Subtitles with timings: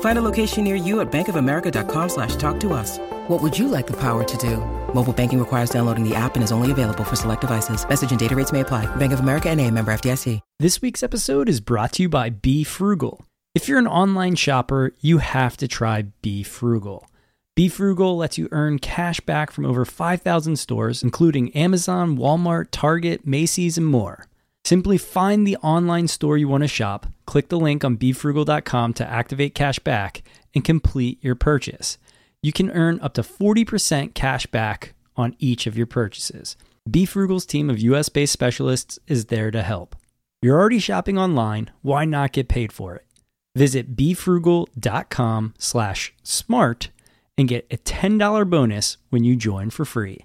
[0.00, 2.98] Find a location near you at bankofamerica.com slash talk to us.
[3.28, 4.56] What would you like the power to do?
[4.94, 7.86] Mobile banking requires downloading the app and is only available for select devices.
[7.86, 8.86] Message and data rates may apply.
[8.96, 10.40] Bank of America and a member FDIC.
[10.58, 13.26] This week's episode is brought to you by Be Frugal.
[13.54, 17.06] If you're an online shopper, you have to try Be Frugal.
[17.54, 23.26] Be Frugal lets you earn cash back from over 5,000 stores, including Amazon, Walmart, Target,
[23.26, 24.26] Macy's, and more.
[24.66, 29.08] Simply find the online store you want to shop, click the link on BeFrugal.com to
[29.08, 30.24] activate cash back,
[30.56, 31.98] and complete your purchase.
[32.42, 36.56] You can earn up to 40% cash back on each of your purchases.
[36.90, 39.94] BeFrugal's team of US based specialists is there to help.
[40.42, 43.06] You're already shopping online, why not get paid for it?
[43.54, 46.90] Visit befrugal.com slash smart
[47.38, 50.24] and get a $10 bonus when you join for free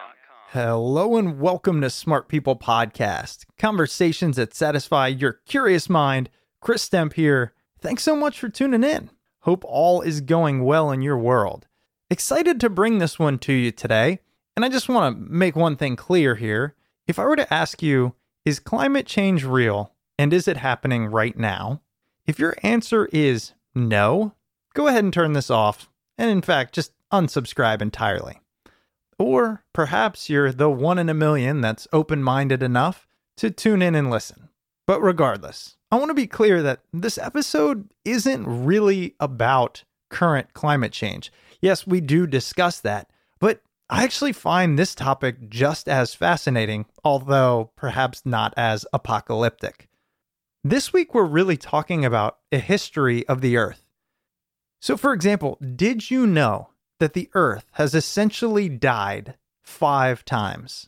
[0.53, 6.29] Hello and welcome to Smart People Podcast, conversations that satisfy your curious mind.
[6.59, 7.53] Chris Stemp here.
[7.79, 9.11] Thanks so much for tuning in.
[9.43, 11.67] Hope all is going well in your world.
[12.09, 14.19] Excited to bring this one to you today.
[14.57, 16.75] And I just want to make one thing clear here.
[17.07, 21.37] If I were to ask you, is climate change real and is it happening right
[21.37, 21.79] now?
[22.25, 24.33] If your answer is no,
[24.73, 25.89] go ahead and turn this off.
[26.17, 28.40] And in fact, just unsubscribe entirely.
[29.21, 33.93] Or perhaps you're the one in a million that's open minded enough to tune in
[33.93, 34.49] and listen.
[34.87, 40.91] But regardless, I want to be clear that this episode isn't really about current climate
[40.91, 41.31] change.
[41.61, 43.61] Yes, we do discuss that, but
[43.91, 49.87] I actually find this topic just as fascinating, although perhaps not as apocalyptic.
[50.63, 53.85] This week, we're really talking about a history of the Earth.
[54.81, 56.70] So, for example, did you know
[57.01, 60.87] that the Earth has essentially died five times.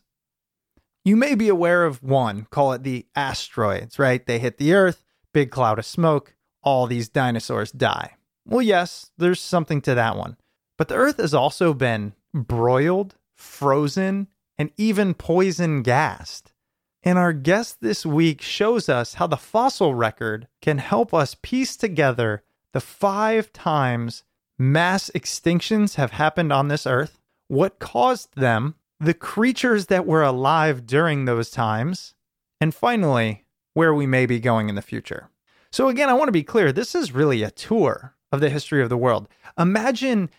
[1.04, 4.24] You may be aware of one, call it the asteroids, right?
[4.24, 5.04] They hit the Earth,
[5.34, 8.14] big cloud of smoke, all these dinosaurs die.
[8.46, 10.38] Well, yes, there's something to that one.
[10.78, 16.54] But the Earth has also been broiled, frozen, and even poison gassed.
[17.02, 21.76] And our guest this week shows us how the fossil record can help us piece
[21.76, 24.24] together the five times
[24.58, 30.86] mass extinctions have happened on this earth, what caused them, the creatures that were alive
[30.86, 32.14] during those times,
[32.62, 35.30] and finally, where we may be going in the future.
[35.72, 38.82] So, again, I want to be clear this is really a tour of the history
[38.82, 39.28] of the world.
[39.58, 40.30] Imagine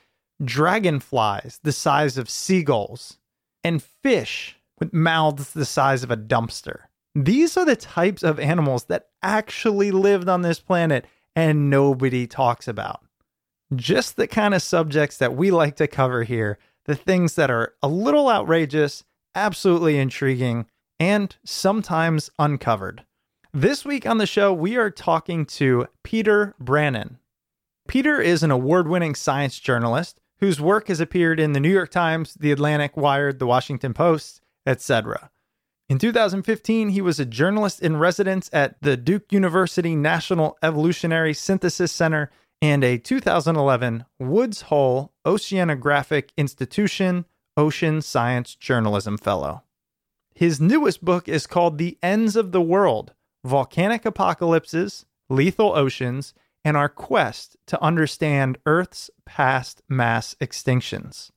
[0.43, 3.19] dragonflies the size of seagulls
[3.63, 6.83] and fish with mouths the size of a dumpster.
[7.15, 11.07] These are the types of animals that actually lived on this planet
[11.37, 13.04] and nobody talks about
[13.75, 17.75] just the kind of subjects that we like to cover here the things that are
[17.83, 20.67] a little outrageous, absolutely intriguing,
[21.01, 23.05] and sometimes uncovered.
[23.53, 27.19] This week on the show, we are talking to Peter Brannen.
[27.87, 31.91] Peter is an award winning science journalist whose work has appeared in the New York
[31.91, 35.31] Times, The Atlantic, Wired, The Washington Post, etc.
[35.89, 41.93] In 2015, he was a journalist in residence at the Duke University National Evolutionary Synthesis
[41.93, 42.31] Center
[42.63, 47.25] and a 2011 Woods Hole Oceanographic Institution
[47.57, 49.63] Ocean Science Journalism Fellow.
[50.35, 53.13] His newest book is called The Ends of the World
[53.45, 56.35] Volcanic Apocalypses, Lethal Oceans,
[56.65, 61.31] and Our Quest to Understand Earth's Past Mass Extinctions.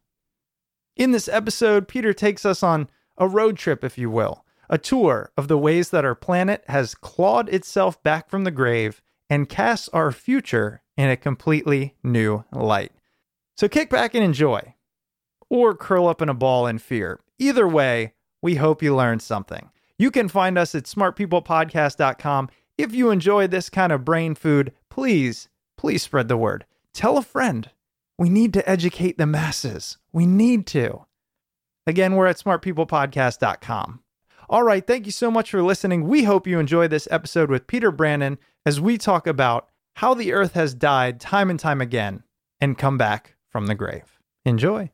[0.95, 5.31] In this episode, Peter takes us on a road trip, if you will, a tour
[5.37, 9.89] of the ways that our planet has clawed itself back from the grave and casts
[9.89, 12.91] our future in a completely new light.
[13.55, 14.75] So kick back and enjoy,
[15.49, 17.19] or curl up in a ball in fear.
[17.39, 19.69] Either way, we hope you learned something.
[19.97, 22.49] You can find us at smartpeoplepodcast.com.
[22.77, 26.65] If you enjoy this kind of brain food, please, please spread the word.
[26.93, 27.69] Tell a friend.
[28.17, 29.97] We need to educate the masses.
[30.11, 31.05] We need to.
[31.85, 34.01] Again, we're at smartpeoplepodcast.com.
[34.49, 36.07] All right, thank you so much for listening.
[36.07, 40.31] We hope you enjoy this episode with Peter Brannen as we talk about how the
[40.31, 42.23] earth has died time and time again
[42.61, 44.19] and come back from the grave.
[44.45, 44.89] Enjoy.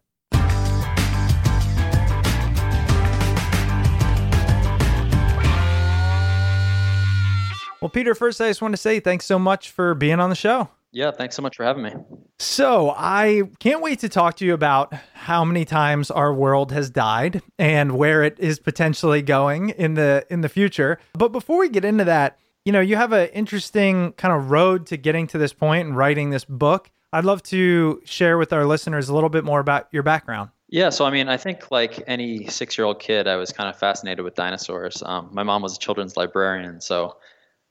[7.80, 10.36] Well, Peter, first, I just want to say thanks so much for being on the
[10.36, 10.70] show.
[10.94, 11.92] Yeah, thanks so much for having me.
[12.38, 16.92] So, I can't wait to talk to you about how many times our world has
[16.92, 21.00] died and where it is potentially going in the in the future.
[21.13, 24.86] But before we get into that, you know, you have an interesting kind of road
[24.88, 26.92] to getting to this point and writing this book.
[27.12, 30.51] I'd love to share with our listeners a little bit more about your background.
[30.69, 34.24] Yeah, so I mean, I think like any six-year-old kid, I was kind of fascinated
[34.24, 35.04] with dinosaurs.
[35.06, 37.18] Um, my mom was a children's librarian, so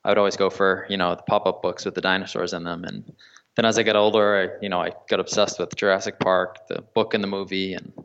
[0.05, 2.85] I would always go for you know the pop-up books with the dinosaurs in them.
[2.85, 3.13] And
[3.57, 6.83] then as I got older, I you know I got obsessed with Jurassic Park, the
[6.95, 7.75] book and the movie.
[7.75, 8.05] And you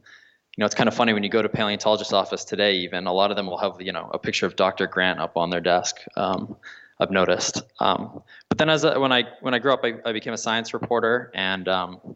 [0.58, 2.76] know it's kind of funny when you go to paleontologist's office today.
[2.78, 4.88] Even a lot of them will have you know a picture of Dr.
[4.88, 5.98] Grant up on their desk.
[6.16, 6.56] Um,
[7.00, 7.62] I've noticed.
[7.80, 10.38] Um, but then as I, when I when I grew up, I, I became a
[10.38, 12.16] science reporter, and um,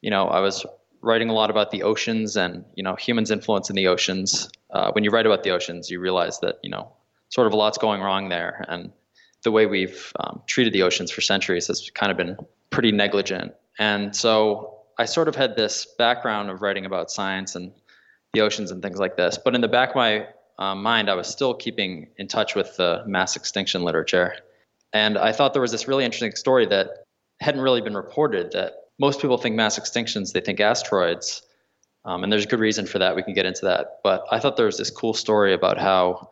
[0.00, 0.64] you know I was
[1.02, 4.50] writing a lot about the oceans and you know humans' influence in the oceans.
[4.70, 6.92] Uh, when you write about the oceans, you realize that you know
[7.28, 8.92] sort of a lot's going wrong there, and
[9.42, 12.36] the way we've um, treated the oceans for centuries has kind of been
[12.70, 13.54] pretty negligent.
[13.78, 17.72] And so I sort of had this background of writing about science and
[18.32, 19.38] the oceans and things like this.
[19.42, 20.26] But in the back of my
[20.58, 24.34] uh, mind, I was still keeping in touch with the mass extinction literature.
[24.92, 26.90] And I thought there was this really interesting story that
[27.40, 31.42] hadn't really been reported that most people think mass extinctions, they think asteroids.
[32.04, 33.16] Um, and there's a good reason for that.
[33.16, 34.00] We can get into that.
[34.04, 36.28] But I thought there was this cool story about how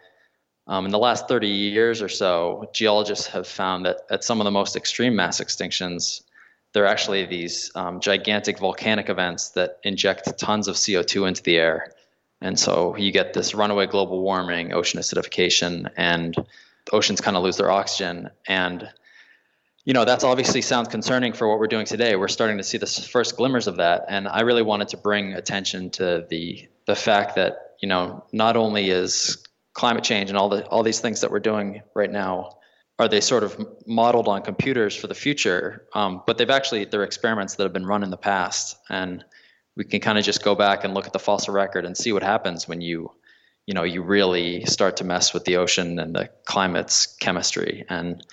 [0.69, 4.45] um, in the last 30 years or so, geologists have found that at some of
[4.45, 6.23] the most extreme mass extinctions,
[6.75, 11.57] there are actually these um, gigantic volcanic events that inject tons of CO2 into the
[11.57, 11.95] air.
[12.43, 16.37] And so you get this runaway global warming, ocean acidification, and
[16.93, 18.31] oceans kind of lose their oxygen.
[18.47, 18.89] And
[19.85, 22.15] you know that's obviously sounds concerning for what we're doing today.
[22.15, 25.33] We're starting to see the first glimmers of that, and I really wanted to bring
[25.33, 29.48] attention to the the fact that you know not only is
[29.79, 32.51] climate change and all the all these things that we're doing right now
[32.99, 35.87] are they sort of modeled on computers for the future?
[35.95, 39.25] Um, but they've actually they're experiments that have been run in the past and
[39.77, 42.13] we can kind of just go back and look at the fossil record and see
[42.13, 43.13] what happens when you
[43.67, 47.85] you know you really start to mess with the ocean and the climate's chemistry.
[47.89, 48.27] And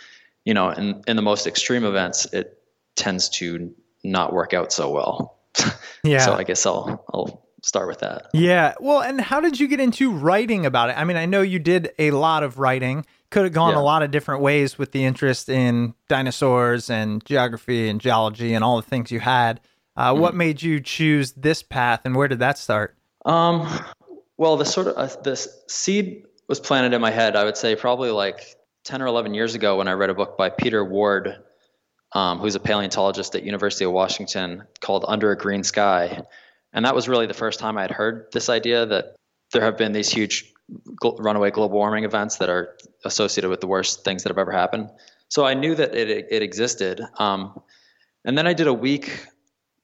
[0.45, 2.57] you know in, in the most extreme events it
[2.95, 3.71] tends to
[4.03, 5.37] not work out so well.
[6.03, 6.19] Yeah.
[6.19, 8.75] so i guess i'll i'll start with that Yeah.
[8.79, 10.97] Well, and how did you get into writing about it?
[10.97, 13.05] I mean, I know you did a lot of writing.
[13.31, 13.79] Could have gone Yeah.
[13.79, 18.63] a lot of different ways with the interest in dinosaurs and geography and geology and
[18.63, 19.59] all the things you had.
[19.97, 20.21] Uh, Mm-hmm.
[20.21, 22.95] What made you choose this path, and where did that start?
[23.25, 23.67] Um,
[24.37, 27.35] well, the sort of uh, this seed was planted in my head.
[27.35, 30.37] I would say probably like ten or eleven years ago when I read a book
[30.37, 31.37] by Peter Ward,
[32.11, 36.21] um, who's a paleontologist at University of Washington, called Under a Green Sky,
[36.75, 39.15] and that was really the first time I had heard this idea that
[39.51, 40.53] there have been these huge
[41.01, 44.89] runaway global warming events that are associated with the worst things that have ever happened.
[45.29, 47.01] So I knew that it it existed.
[47.17, 47.59] Um,
[48.25, 49.25] and then I did a week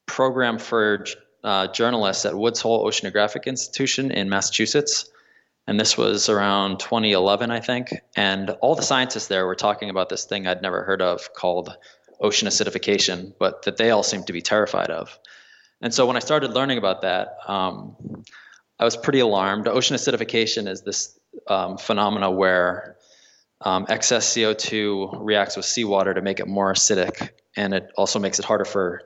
[0.05, 1.05] program for
[1.43, 5.09] uh, journalists at Woods Hole Oceanographic Institution in Massachusetts.
[5.67, 7.93] And this was around 2011, I think.
[8.15, 11.77] And all the scientists there were talking about this thing I'd never heard of called
[12.19, 15.17] ocean acidification, but that they all seemed to be terrified of.
[15.81, 17.95] And so when I started learning about that, um,
[18.79, 19.67] I was pretty alarmed.
[19.67, 22.97] Ocean acidification is this um, phenomena where
[23.61, 28.39] um, excess CO2 reacts with seawater to make it more acidic, and it also makes
[28.39, 29.01] it harder for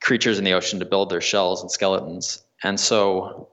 [0.00, 2.42] creatures in the ocean to build their shells and skeletons.
[2.62, 3.48] And so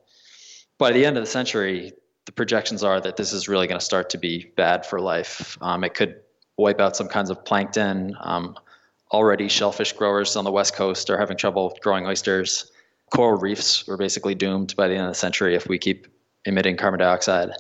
[0.78, 1.94] by the end of the century,
[2.26, 5.58] the projections are that this is really going to start to be bad for life.
[5.62, 6.22] Um, it could
[6.58, 8.16] wipe out some kinds of plankton.
[8.20, 8.56] Um,
[9.12, 12.72] already, shellfish growers on the west coast are having trouble growing oysters.
[13.10, 16.08] Coral reefs were basically doomed by the end of the century if we keep
[16.46, 17.52] emitting carbon dioxide.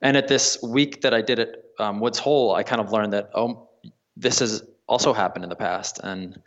[0.00, 3.12] And at this week that I did at um, Woods Hole, I kind of learned
[3.12, 3.68] that oh,
[4.16, 6.40] this has also happened in the past, and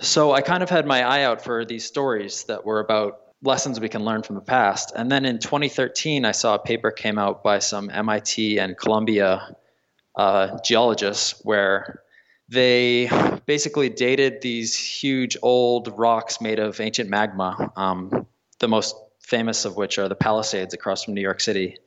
[0.00, 3.80] so I kind of had my eye out for these stories that were about lessons
[3.80, 4.92] we can learn from the past.
[4.94, 9.56] And then in 2013, I saw a paper came out by some MIT and Columbia
[10.14, 12.02] uh, geologists where
[12.52, 13.10] they
[13.46, 17.72] basically dated these huge old rocks made of ancient magma.
[17.76, 18.26] Um,
[18.58, 21.78] the most famous of which are the Palisades across from New York City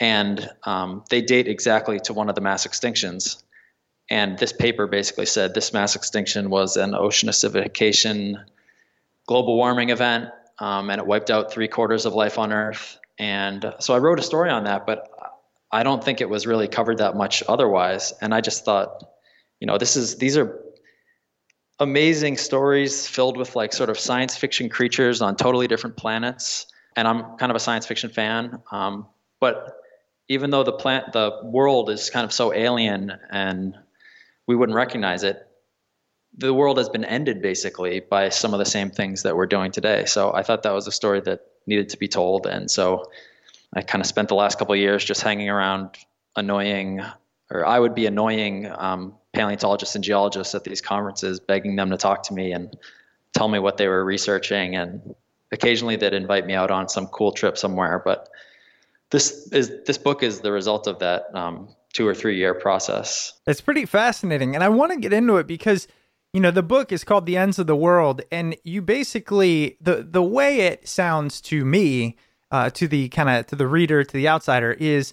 [0.00, 3.42] and um, they date exactly to one of the mass extinctions.
[4.10, 8.44] And this paper basically said this mass extinction was an ocean acidification
[9.26, 12.98] global warming event, um, and it wiped out three quarters of life on Earth.
[13.18, 15.08] And so I wrote a story on that, but
[15.70, 18.12] I don't think it was really covered that much otherwise.
[18.20, 19.04] And I just thought,
[19.62, 20.60] you know, this is these are
[21.78, 26.66] amazing stories filled with like sort of science fiction creatures on totally different planets.
[26.96, 29.06] And I'm kind of a science fiction fan, um,
[29.40, 29.76] but
[30.26, 33.78] even though the plant the world is kind of so alien and
[34.48, 35.46] we wouldn't recognize it
[36.36, 39.70] the world has been ended basically by some of the same things that we're doing
[39.70, 43.10] today so i thought that was a story that needed to be told and so
[43.74, 45.90] i kind of spent the last couple of years just hanging around
[46.36, 47.02] annoying
[47.50, 51.96] or i would be annoying um, paleontologists and geologists at these conferences begging them to
[51.96, 52.76] talk to me and
[53.34, 54.76] tell me what they were researching.
[54.76, 55.14] And
[55.52, 58.00] occasionally they'd invite me out on some cool trip somewhere.
[58.04, 58.28] But
[59.12, 63.32] this is this book is the result of that um, two or three year process.
[63.46, 65.86] It's pretty fascinating, and I want to get into it because
[66.32, 70.02] you know the book is called "The Ends of the World," and you basically the
[70.02, 72.16] the way it sounds to me,
[72.50, 75.12] uh, to the kind of to the reader, to the outsider, is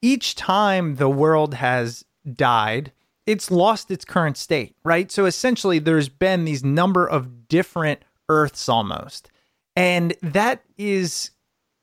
[0.00, 2.92] each time the world has died,
[3.30, 5.10] it's lost its current state, right?
[5.12, 9.30] So essentially, there's been these number of different Earths almost,
[9.76, 11.30] and that is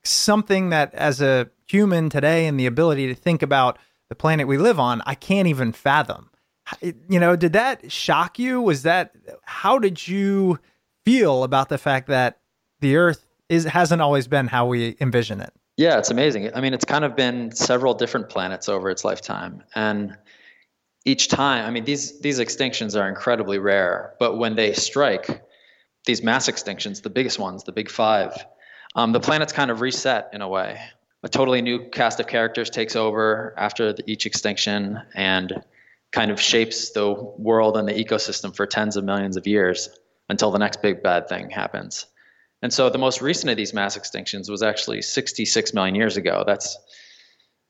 [0.04, 3.78] something that as a human today and the ability to think about
[4.08, 6.30] the planet we live on, I can't even fathom.
[6.82, 8.60] You know, did that shock you?
[8.60, 10.58] Was that how did you
[11.04, 12.40] feel about the fact that
[12.80, 15.52] the Earth is hasn't always been how we envision it?
[15.78, 16.50] Yeah, it's amazing.
[16.54, 20.16] I mean, it's kind of been several different planets over its lifetime, and
[21.08, 25.42] each time, I mean, these these extinctions are incredibly rare, but when they strike,
[26.04, 28.32] these mass extinctions, the biggest ones, the big five,
[28.94, 30.78] um, the planet's kind of reset in a way.
[31.22, 35.64] A totally new cast of characters takes over after the, each extinction and
[36.12, 39.88] kind of shapes the world and the ecosystem for tens of millions of years
[40.28, 42.06] until the next big bad thing happens.
[42.60, 46.44] And so the most recent of these mass extinctions was actually 66 million years ago.
[46.46, 46.76] That's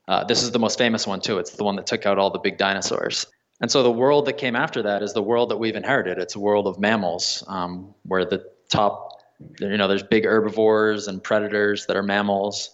[0.09, 1.39] uh, this is the most famous one too.
[1.39, 3.27] It's the one that took out all the big dinosaurs.
[3.61, 6.19] And so the world that came after that is the world that we've inherited.
[6.19, 9.19] It's a world of mammals, um, where the top
[9.61, 12.71] you know, there's big herbivores and predators that are mammals.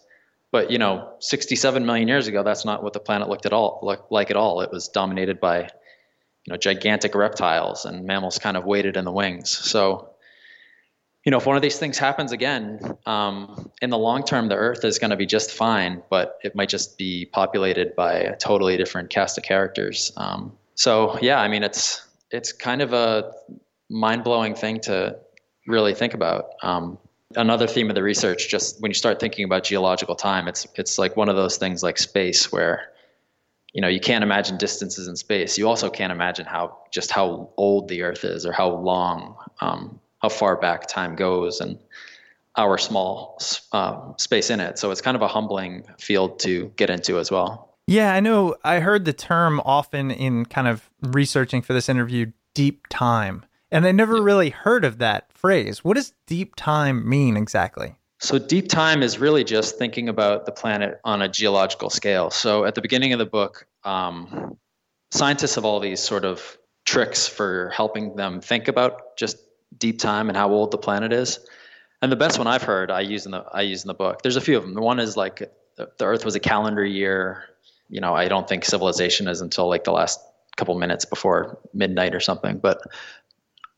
[0.50, 3.80] But you know, 67 million years ago, that's not what the planet looked at all
[3.82, 4.60] looked like at all.
[4.60, 9.12] It was dominated by, you know, gigantic reptiles, and mammals kind of waited in the
[9.12, 9.50] wings.
[9.50, 10.13] So,
[11.25, 14.57] you know, if one of these things happens again, um, in the long term, the
[14.57, 18.37] Earth is going to be just fine, but it might just be populated by a
[18.37, 20.12] totally different cast of characters.
[20.19, 23.33] Um, so, yeah, I mean, it's it's kind of a
[23.88, 25.16] mind blowing thing to
[25.66, 26.50] really think about.
[26.62, 26.99] Um,
[27.37, 30.99] another theme of the research, just when you start thinking about geological time, it's it's
[30.99, 32.90] like one of those things like space where
[33.73, 35.57] you know you can't imagine distances in space.
[35.57, 40.00] You also can't imagine how just how old the Earth is or how long, um,
[40.25, 41.78] how far back time goes, and
[42.57, 43.38] our small
[43.73, 44.78] uh, space in it.
[44.78, 47.76] So it's kind of a humbling field to get into as well.
[47.87, 48.57] Yeah, I know.
[48.64, 53.45] I heard the term often in kind of researching for this interview, deep time.
[53.71, 55.85] And I never really heard of that phrase.
[55.85, 57.97] What does deep time mean exactly?
[58.21, 62.31] So, deep time is really just thinking about the planet on a geological scale.
[62.31, 64.57] So, at the beginning of the book, um,
[65.11, 69.37] scientists have all these sort of tricks for helping them think about just
[69.78, 71.38] deep time and how old the planet is.
[72.02, 74.23] And the best one I've heard, I use in the I use in the book.
[74.23, 74.75] There's a few of them.
[74.75, 77.45] The one is like the Earth was a calendar year.
[77.88, 80.21] You know, I don't think civilization is until like the last
[80.57, 82.59] couple minutes before midnight or something.
[82.59, 82.81] But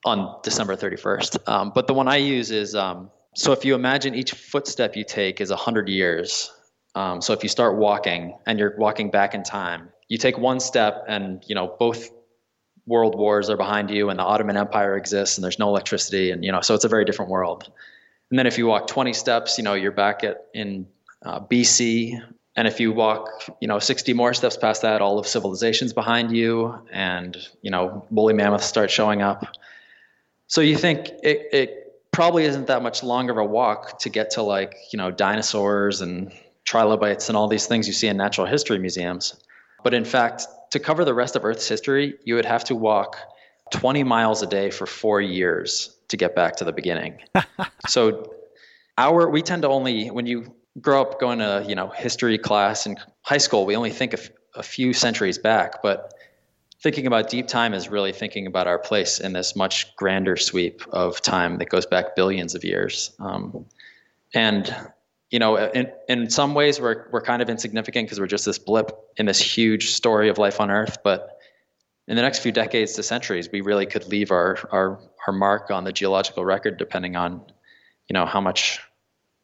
[0.05, 1.49] on December 31st.
[1.49, 5.05] Um, but the one I use is um, so if you imagine each footstep you
[5.05, 6.51] take is 100 years.
[6.95, 10.61] Um, so if you start walking and you're walking back in time, you take one
[10.61, 12.09] step and you know both
[12.87, 16.45] world wars are behind you and the Ottoman Empire exists and there's no electricity and
[16.45, 17.71] you know so it's a very different world.
[18.31, 20.87] And then if you walk 20 steps, you know you're back at in
[21.25, 22.21] uh, BC.
[22.59, 23.29] And if you walk,
[23.61, 28.07] you know, 60 more steps past that, all of civilization's behind you, and you know,
[28.11, 29.45] woolly mammoths start showing up.
[30.47, 34.31] So you think it, it probably isn't that much longer of a walk to get
[34.33, 36.33] to like you know dinosaurs and
[36.65, 39.39] trilobites and all these things you see in natural history museums.
[39.85, 43.17] But in fact, to cover the rest of Earth's history, you would have to walk
[43.71, 47.19] 20 miles a day for four years to get back to the beginning.
[47.89, 48.33] so
[48.99, 52.87] our we tend to only when you grow up going to you know history class
[52.87, 56.15] in high school, we only think of a few centuries back, but
[56.83, 60.83] thinking about deep time is really thinking about our place in this much grander sweep
[60.91, 63.13] of time that goes back billions of years.
[63.19, 63.67] Um,
[64.35, 64.75] and
[65.31, 68.59] you know, in, in some ways we're we're kind of insignificant because we're just this
[68.59, 70.99] blip in this huge story of life on Earth.
[71.03, 71.37] But
[72.07, 75.71] in the next few decades to centuries, we really could leave our our our mark
[75.71, 77.43] on the geological record, depending on,
[78.09, 78.81] you know, how much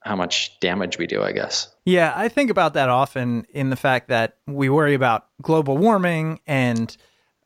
[0.04, 1.72] how much damage we do, I guess.
[1.84, 6.40] Yeah, I think about that often in the fact that we worry about global warming
[6.46, 6.96] and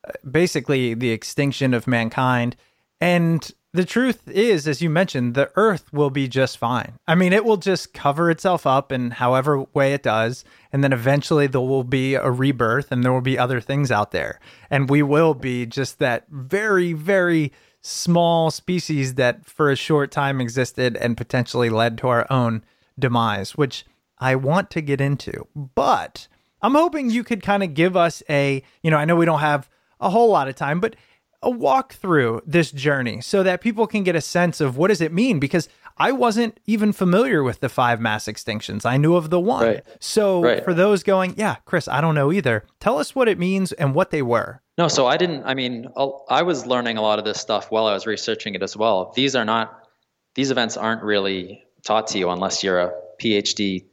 [0.06, 2.56] uh, basically the extinction of mankind.
[3.00, 6.94] And the truth is, as you mentioned, the earth will be just fine.
[7.06, 10.44] I mean, it will just cover itself up in however way it does.
[10.72, 14.10] And then eventually there will be a rebirth and there will be other things out
[14.10, 14.40] there.
[14.70, 20.40] And we will be just that very, very small species that for a short time
[20.40, 22.64] existed and potentially led to our own
[22.98, 23.86] demise, which
[24.18, 25.46] I want to get into.
[25.54, 26.26] But
[26.62, 29.40] I'm hoping you could kind of give us a, you know, I know we don't
[29.40, 29.68] have
[30.00, 30.96] a whole lot of time, but
[31.42, 35.12] walk through this journey so that people can get a sense of what does it
[35.12, 38.84] mean because I wasn't even familiar with the five mass extinctions.
[38.84, 39.64] I knew of the one.
[39.66, 39.84] Right.
[40.00, 40.62] So Right.
[40.64, 42.64] for those going, yeah, Chris, I don't know either.
[42.80, 44.60] Tell us what it means and what they were.
[44.76, 45.44] No, so I didn't.
[45.44, 45.88] I mean,
[46.28, 49.12] I was learning a lot of this stuff while I was researching it as well.
[49.16, 49.88] These are not,
[50.34, 53.84] these events aren't really taught to you unless you're a PhD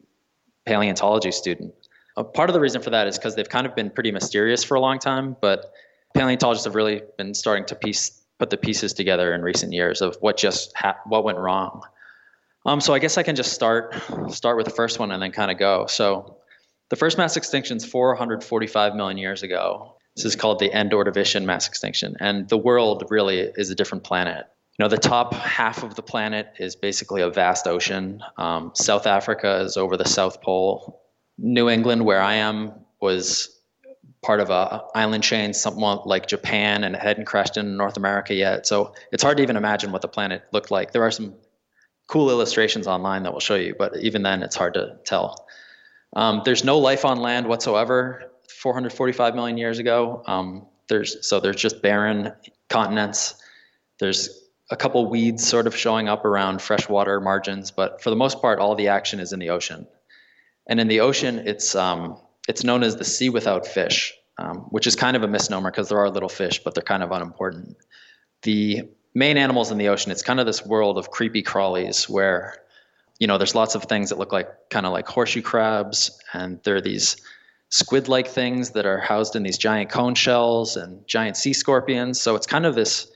[0.65, 1.73] paleontology student.
[2.17, 4.63] A part of the reason for that is because they've kind of been pretty mysterious
[4.63, 5.71] for a long time, but
[6.13, 10.17] paleontologists have really been starting to piece put the pieces together in recent years of
[10.19, 11.81] what just ha- what went wrong.
[12.65, 13.95] Um, so I guess I can just start
[14.29, 15.85] start with the first one and then kind of go.
[15.87, 16.37] So
[16.89, 19.95] the first mass extinction is 445 million years ago.
[20.15, 24.45] This is called the End-Ordovician mass extinction, and the world really is a different planet.
[24.77, 28.23] You know, the top half of the planet is basically a vast ocean.
[28.37, 31.01] Um, South Africa is over the South Pole.
[31.37, 33.52] New England, where I am, was
[34.23, 38.65] part of a island chain, somewhat like Japan, and hadn't crashed into North America yet.
[38.65, 40.91] So it's hard to even imagine what the planet looked like.
[40.91, 41.35] There are some
[42.07, 45.45] cool illustrations online that will show you, but even then, it's hard to tell.
[46.15, 48.29] Um, there's no life on land whatsoever.
[48.49, 50.23] 445 million years ago.
[50.25, 52.33] Um, there's so there's just barren
[52.69, 53.35] continents.
[53.99, 58.41] There's a couple weeds sort of showing up around freshwater margins, but for the most
[58.41, 59.87] part, all the action is in the ocean.
[60.67, 64.87] And in the ocean, it's um, it's known as the sea without fish, um, which
[64.87, 67.77] is kind of a misnomer because there are little fish, but they're kind of unimportant.
[68.41, 72.55] The main animals in the ocean, it's kind of this world of creepy crawlies where,
[73.19, 76.59] you know, there's lots of things that look like kind of like horseshoe crabs, and
[76.63, 77.15] there are these
[77.69, 82.21] squid-like things that are housed in these giant cone shells and giant sea scorpions.
[82.21, 83.09] So it's kind of this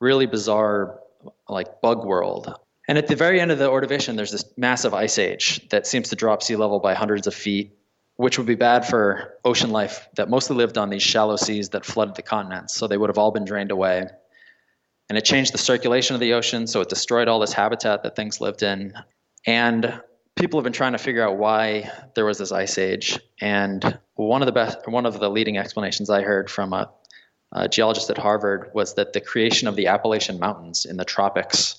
[0.00, 1.00] really bizarre,
[1.48, 2.54] like bug world.
[2.86, 6.10] And at the very end of the Ordovician, there's this massive ice age that seems
[6.10, 7.72] to drop sea level by hundreds of feet,
[8.16, 11.84] which would be bad for ocean life that mostly lived on these shallow seas that
[11.84, 12.74] flooded the continents.
[12.74, 14.06] So they would have all been drained away.
[15.08, 18.16] And it changed the circulation of the ocean, so it destroyed all this habitat that
[18.16, 18.94] things lived in.
[19.46, 20.00] And
[20.36, 23.18] people have been trying to figure out why there was this ice age.
[23.40, 26.90] And one of the best, one of the leading explanations I heard from a,
[27.52, 31.76] a geologist at Harvard was that the creation of the Appalachian Mountains in the tropics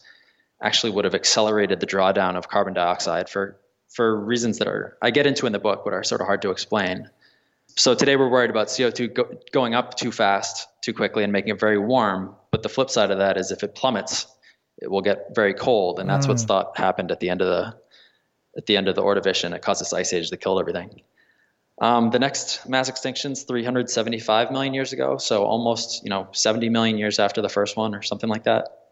[0.61, 3.59] actually would have accelerated the drawdown of carbon dioxide for
[3.95, 6.41] for reasons that are I get into in the book, but are sort of hard
[6.41, 7.09] to explain.
[7.77, 11.53] So today we're worried about CO2 go, going up too fast, too quickly, and making
[11.53, 12.35] it very warm.
[12.51, 14.27] But the flip side of that is if it plummets,
[14.77, 17.75] it will get very cold, and that's what's thought happened at the end of the
[18.57, 19.55] at the end of the Ordovician.
[19.55, 21.01] It caused this ice age that killed everything.
[21.81, 26.67] Um, the next mass extinction is 375 million years ago, so almost you know 70
[26.69, 28.84] million years after the first one, or something like that.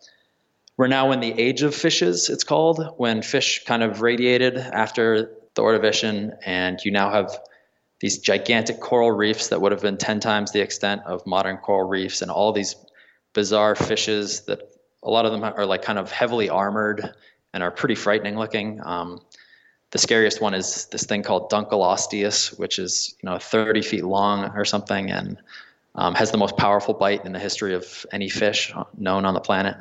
[0.76, 5.30] We're now in the age of fishes, it's called, when fish kind of radiated after
[5.54, 7.38] the Ordovician, and you now have
[8.00, 11.88] these gigantic coral reefs that would have been 10 times the extent of modern coral
[11.88, 12.76] reefs, and all these
[13.34, 14.62] bizarre fishes that
[15.04, 17.14] a lot of them are like kind of heavily armored
[17.54, 18.82] and are pretty frightening looking.
[18.84, 19.22] Um,
[19.92, 24.46] the scariest one is this thing called Dunkleosteus, which is you know 30 feet long
[24.56, 25.38] or something, and
[25.94, 29.40] um, has the most powerful bite in the history of any fish known on the
[29.40, 29.78] planet.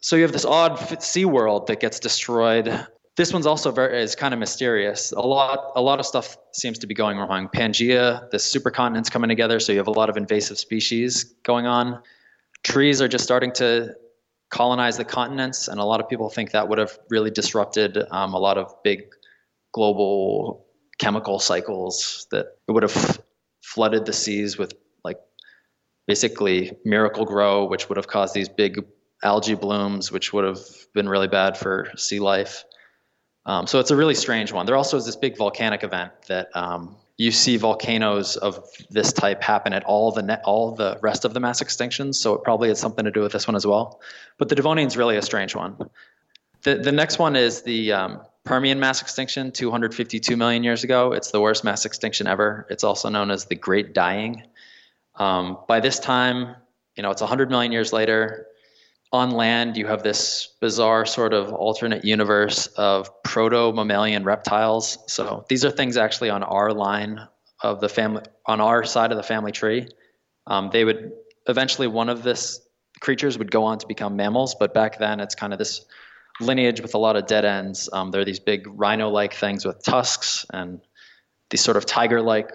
[0.00, 2.86] So you have this odd sea world that gets destroyed.
[3.16, 5.12] This one's also very is kind of mysterious.
[5.12, 7.48] A lot a lot of stuff seems to be going wrong.
[7.48, 12.02] Pangea, the supercontinent's coming together, so you have a lot of invasive species going on.
[12.62, 13.94] Trees are just starting to
[14.50, 18.34] colonize the continents, and a lot of people think that would have really disrupted um,
[18.34, 19.06] a lot of big
[19.72, 20.66] global
[20.98, 22.26] chemical cycles.
[22.30, 23.20] That it would have
[23.62, 25.18] flooded the seas with like
[26.06, 28.84] basically Miracle-Gro, which would have caused these big
[29.22, 30.60] algae blooms, which would have
[30.94, 32.64] been really bad for sea life.
[33.44, 34.66] Um, so it's a really strange one.
[34.66, 39.42] There also is this big volcanic event that um, you see volcanoes of this type
[39.42, 42.16] happen at all the ne- all the rest of the mass extinctions.
[42.16, 44.00] So it probably has something to do with this one as well.
[44.36, 45.76] But the Devonian is really a strange one.
[46.62, 51.12] The the next one is the um, Permian mass extinction, 252 million years ago.
[51.12, 52.66] It's the worst mass extinction ever.
[52.68, 54.42] It's also known as the Great Dying.
[55.16, 56.54] Um, by this time,
[56.96, 58.46] you know, it's 100 million years later.
[59.12, 64.98] On land, you have this bizarre sort of alternate universe of proto mammalian reptiles.
[65.06, 67.26] So these are things actually on our line
[67.62, 69.88] of the family, on our side of the family tree.
[70.46, 71.12] Um, they would
[71.46, 72.60] eventually, one of this
[73.00, 75.84] creatures would go on to become mammals, but back then it's kind of this
[76.40, 77.88] lineage with a lot of dead ends.
[77.92, 80.80] Um, there are these big rhino like things with tusks and
[81.50, 82.50] these sort of tiger like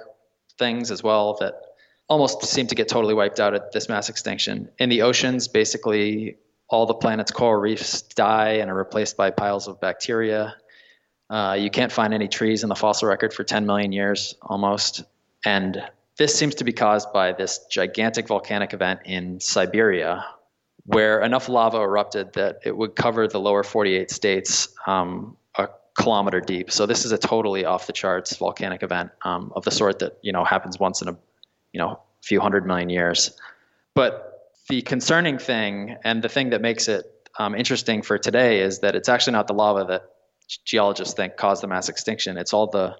[0.57, 1.53] things as well that
[2.11, 4.67] almost seem to get totally wiped out at this mass extinction.
[4.77, 6.35] In the oceans, basically,
[6.67, 10.57] all the planet's coral reefs die and are replaced by piles of bacteria.
[11.29, 15.05] Uh, you can't find any trees in the fossil record for 10 million years almost.
[15.45, 15.81] And
[16.17, 20.25] this seems to be caused by this gigantic volcanic event in Siberia,
[20.83, 26.41] where enough lava erupted that it would cover the lower 48 states um, a kilometer
[26.41, 26.71] deep.
[26.71, 30.17] So this is a totally off the charts volcanic event um, of the sort that
[30.21, 31.17] you know happens once in a
[31.73, 33.31] you know a few hundred million years.
[33.95, 37.05] But the concerning thing and the thing that makes it
[37.39, 40.03] um, interesting for today is that it's actually not the lava that
[40.65, 42.37] geologists think caused the mass extinction.
[42.37, 42.95] It's all the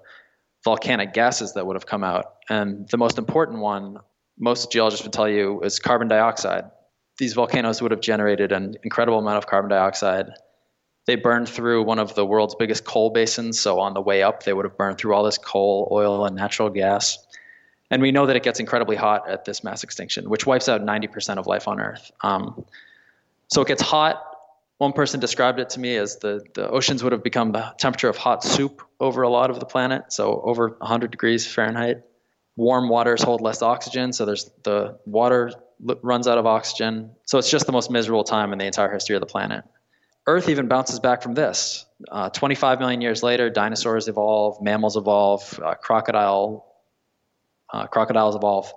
[0.64, 2.34] volcanic gases that would have come out.
[2.48, 3.98] And the most important one,
[4.38, 6.64] most geologists would tell you, is carbon dioxide
[7.18, 10.30] these volcanoes would have generated an incredible amount of carbon dioxide.
[11.06, 14.44] They burned through one of the world's biggest coal basins, so on the way up,
[14.44, 17.18] they would have burned through all this coal, oil, and natural gas.
[17.92, 20.80] And we know that it gets incredibly hot at this mass extinction, which wipes out
[20.80, 22.10] 90% of life on Earth.
[22.22, 22.64] Um,
[23.48, 24.24] so it gets hot.
[24.78, 28.08] One person described it to me as the, the oceans would have become the temperature
[28.08, 31.98] of hot soup over a lot of the planet, so over 100 degrees Fahrenheit.
[32.56, 35.52] Warm waters hold less oxygen, so there's the water
[36.02, 37.10] runs out of oxygen.
[37.26, 39.64] So it's just the most miserable time in the entire history of the planet.
[40.26, 41.84] Earth even bounces back from this.
[42.10, 46.71] Uh, 25 million years later, dinosaurs evolve, mammals evolve, uh, crocodile
[47.72, 48.72] uh, crocodiles evolve,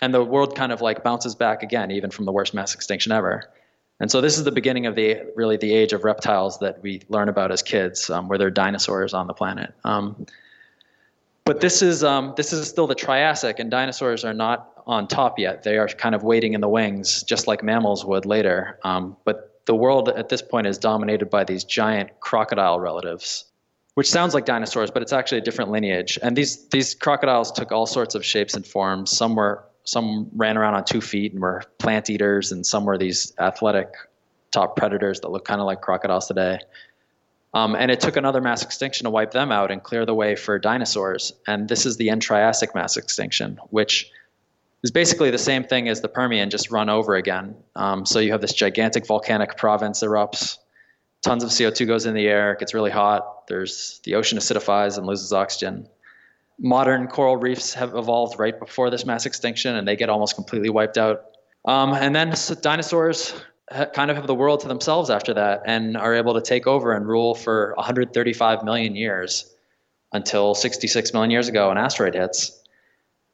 [0.00, 3.12] and the world kind of like bounces back again, even from the worst mass extinction
[3.12, 3.50] ever.
[4.00, 7.02] And so this is the beginning of the really the age of reptiles that we
[7.08, 9.72] learn about as kids, um, where there are dinosaurs on the planet.
[9.84, 10.26] Um,
[11.44, 15.38] but this is um, this is still the Triassic, and dinosaurs are not on top
[15.38, 15.62] yet.
[15.62, 18.78] They are kind of waiting in the wings, just like mammals would later.
[18.82, 23.44] Um, but the world at this point is dominated by these giant crocodile relatives,
[23.94, 26.18] which sounds like dinosaurs, but it's actually a different lineage.
[26.22, 29.16] And these these crocodiles took all sorts of shapes and forms.
[29.16, 32.98] Some were some ran around on two feet and were plant eaters, and some were
[32.98, 33.94] these athletic
[34.50, 36.58] top predators that look kind of like crocodiles today.
[37.52, 40.34] Um, and it took another mass extinction to wipe them out and clear the way
[40.34, 41.32] for dinosaurs.
[41.46, 44.10] And this is the end Triassic mass extinction, which
[44.82, 47.54] is basically the same thing as the Permian, just run over again.
[47.76, 50.58] Um, so you have this gigantic volcanic province erupts,
[51.22, 53.33] tons of CO2 goes in the air, it gets really hot.
[53.48, 55.88] There's the ocean acidifies and loses oxygen.
[56.58, 60.70] Modern coral reefs have evolved right before this mass extinction, and they get almost completely
[60.70, 61.24] wiped out.
[61.64, 63.34] Um, and then dinosaurs
[63.92, 66.92] kind of have the world to themselves after that, and are able to take over
[66.92, 69.52] and rule for 135 million years
[70.12, 72.62] until 66 million years ago, an asteroid hits.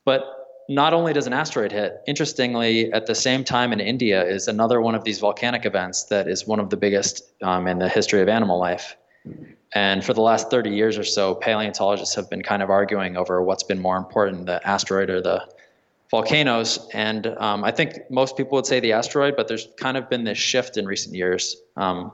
[0.05, 0.25] But
[0.71, 4.81] not only does an asteroid hit, interestingly, at the same time in India is another
[4.81, 8.23] one of these volcanic events that is one of the biggest um, in the history
[8.23, 8.97] of animal life.
[9.73, 13.43] And for the last 30 years or so, paleontologists have been kind of arguing over
[13.43, 15.47] what's been more important, the asteroid or the
[16.11, 16.89] volcanoes.
[16.93, 20.25] And um, I think most people would say the asteroid, but there's kind of been
[20.25, 22.13] this shift in recent years um,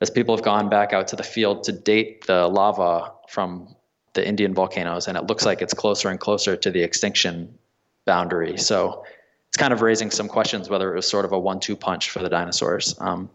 [0.00, 3.74] as people have gone back out to the field to date the lava from
[4.14, 7.56] the Indian volcanoes, and it looks like it's closer and closer to the extinction
[8.04, 8.58] boundary.
[8.58, 9.04] So
[9.48, 12.18] it's kind of raising some questions whether it was sort of a one-two punch for
[12.18, 12.94] the dinosaurs.
[12.98, 13.30] Um,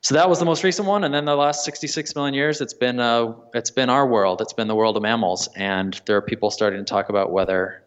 [0.00, 2.74] so that was the most recent one, and then the last 66 million years, it's
[2.74, 4.40] been uh, it's been our world.
[4.40, 7.82] It's been the world of mammals, and there are people starting to talk about whether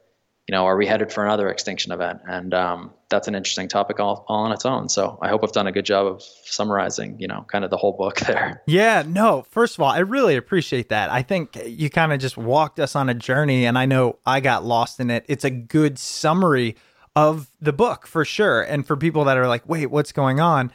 [0.47, 2.19] you know, are we headed for another extinction event?
[2.28, 4.89] And um, that's an interesting topic all, all on its own.
[4.89, 7.78] So I hope I've done a good job of summarizing, you know, kind of the
[7.78, 8.62] whole book there.
[8.67, 11.10] Yeah, no, first of all, I really appreciate that.
[11.10, 14.39] I think you kind of just walked us on a journey, and I know I
[14.39, 15.24] got lost in it.
[15.28, 16.76] It's a good summary
[17.15, 18.62] of the book for sure.
[18.62, 20.71] And for people that are like, wait, what's going on?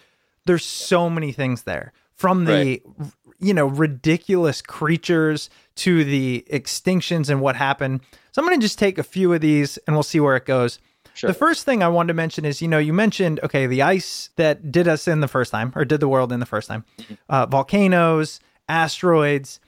[0.46, 2.82] There's so many things there from the, right.
[3.38, 8.00] you know, ridiculous creatures to the extinctions and what happened.
[8.32, 10.46] So I'm going to just take a few of these and we'll see where it
[10.46, 10.78] goes.
[11.14, 11.28] Sure.
[11.28, 14.28] The first thing I wanted to mention is, you know, you mentioned, okay, the ice
[14.37, 16.85] that did us in the first time or did the world in the first time,
[16.98, 17.14] mm-hmm.
[17.30, 19.59] uh, volcanoes, asteroids.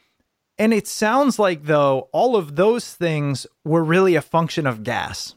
[0.59, 5.37] And it sounds like, though, all of those things were really a function of gas.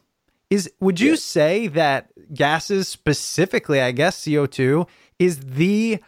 [0.49, 4.86] Is would you say that gases specifically, I guess CO2
[5.21, 5.99] is the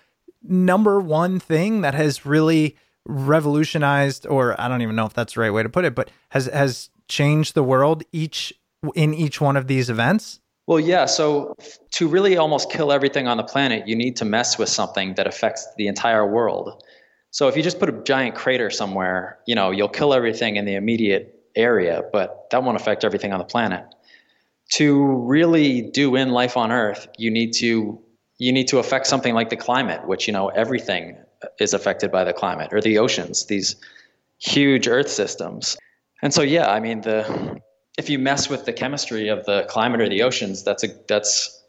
[0.42, 5.42] number one thing that has really revolutionized or I don't even know if that's the
[5.42, 8.54] right way to put it, but has has changed the world each
[8.96, 10.40] in each one of these events?
[10.66, 11.06] Well, yeah.
[11.06, 11.56] So
[11.92, 15.28] to really almost kill everything on the planet, you need to mess with something that
[15.28, 16.84] affects the entire world.
[17.30, 20.66] So if you just put a giant crater somewhere, you know, you'll kill everything in
[20.66, 23.86] the immediate area, but that won't affect everything on the planet
[24.72, 28.00] to really do in life on earth you need to
[28.44, 31.18] you need to affect something like the climate which you know everything
[31.60, 33.76] is affected by the climate or the oceans these
[34.40, 35.78] huge earth systems.
[36.22, 37.60] And so yeah i mean the
[37.98, 41.62] if you mess with the chemistry of the climate or the oceans that's a that's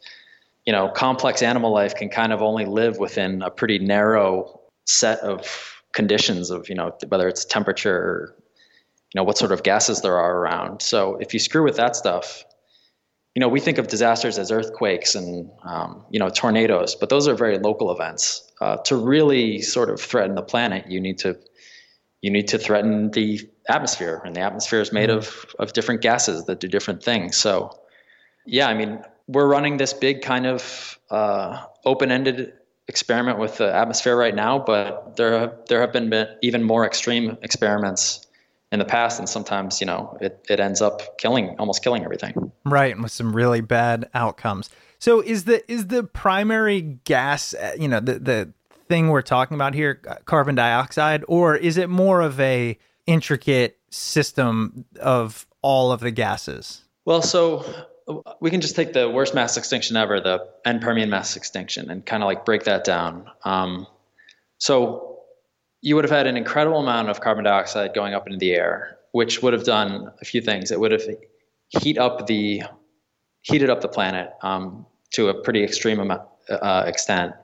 [0.65, 5.19] you know complex animal life can kind of only live within a pretty narrow set
[5.21, 8.35] of conditions of you know whether it's temperature or
[9.15, 10.83] you know what sort of gases there are around.
[10.83, 12.45] So if you screw with that stuff
[13.35, 17.27] you know, we think of disasters as earthquakes and um, you know tornadoes, but those
[17.27, 18.51] are very local events.
[18.61, 21.37] Uh, to really sort of threaten the planet, you need to
[22.23, 25.19] you need to threaten the atmosphere, and the atmosphere is made mm-hmm.
[25.19, 27.37] of of different gases that do different things.
[27.37, 27.77] So,
[28.47, 32.53] yeah, I mean, we're running this big kind of uh, open-ended
[32.87, 37.37] experiment with the atmosphere right now, but there have, there have been even more extreme
[37.43, 38.27] experiments
[38.75, 42.53] in the past and sometimes you know it, it ends up killing almost killing everything.
[42.67, 44.69] Right with some really bad outcomes.
[44.99, 48.53] So is the is the primary gas uh, you know the the
[48.89, 53.79] thing we're talking about here uh, carbon dioxide or is it more of a intricate
[53.91, 56.83] system of all of the gases?
[57.05, 57.65] Well so
[58.41, 62.05] we can just take the worst mass extinction ever the end permian mass extinction and
[62.05, 63.31] kind of like break that down.
[63.45, 63.87] Um,
[64.59, 65.14] so
[65.85, 68.97] you would have had an incredible amount of carbon dioxide going up into the air,
[69.13, 70.71] which would have done a few things.
[70.71, 71.03] It would have
[71.69, 72.63] heat up the
[73.43, 77.35] heated up the planet um, to a pretty extreme amount, uh, extent.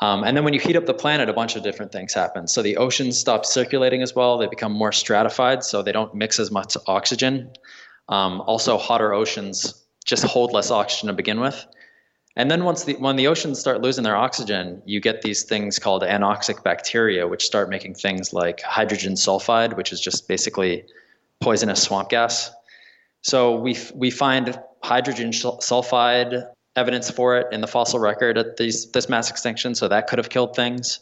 [0.00, 2.48] Um, and then when you heat up the planet, a bunch of different things happen.
[2.48, 4.38] So the oceans stop circulating as well.
[4.38, 7.50] They become more stratified, so they don't mix as much oxygen.
[8.08, 11.66] Um, also, hotter oceans just hold less oxygen to begin with.
[12.36, 15.78] And then once the when the oceans start losing their oxygen, you get these things
[15.78, 20.84] called anoxic bacteria, which start making things like hydrogen sulfide, which is just basically
[21.40, 22.50] poisonous swamp gas.
[23.22, 26.46] So we we find hydrogen sulfide
[26.76, 30.18] evidence for it in the fossil record at these, this mass extinction, so that could
[30.18, 31.00] have killed things.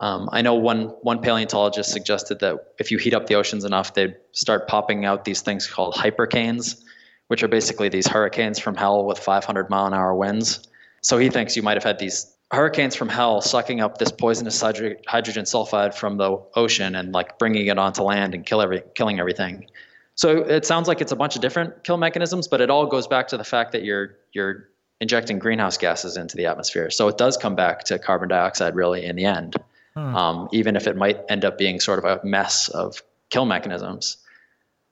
[0.00, 3.94] Um, I know one one paleontologist suggested that if you heat up the oceans enough,
[3.94, 6.80] they'd start popping out these things called hypercanes,
[7.28, 10.66] which are basically these hurricanes from hell with 500 mile an hour winds.
[11.02, 14.60] So he thinks you might have had these hurricanes from hell sucking up this poisonous
[14.60, 19.20] hydrogen sulfide from the ocean and like bringing it onto land and kill every, killing
[19.20, 19.66] everything.
[20.14, 23.06] So it sounds like it's a bunch of different kill mechanisms, but it all goes
[23.06, 24.68] back to the fact that you're you're
[25.00, 26.90] injecting greenhouse gases into the atmosphere.
[26.90, 29.54] So it does come back to carbon dioxide really in the end,
[29.94, 30.16] hmm.
[30.16, 34.16] um, even if it might end up being sort of a mess of kill mechanisms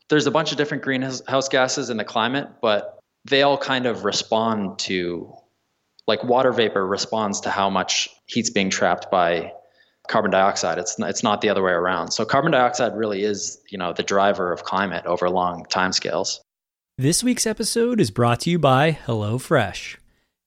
[0.09, 4.05] there's a bunch of different greenhouse gases in the climate, but they all kind of
[4.05, 5.33] respond to,
[6.07, 9.53] like water vapor responds to how much heat's being trapped by
[10.09, 10.79] carbon dioxide.
[10.79, 12.13] It's it's not the other way around.
[12.13, 16.39] So carbon dioxide really is, you know, the driver of climate over long timescales.
[16.99, 19.97] This week's episode is brought to you by HelloFresh.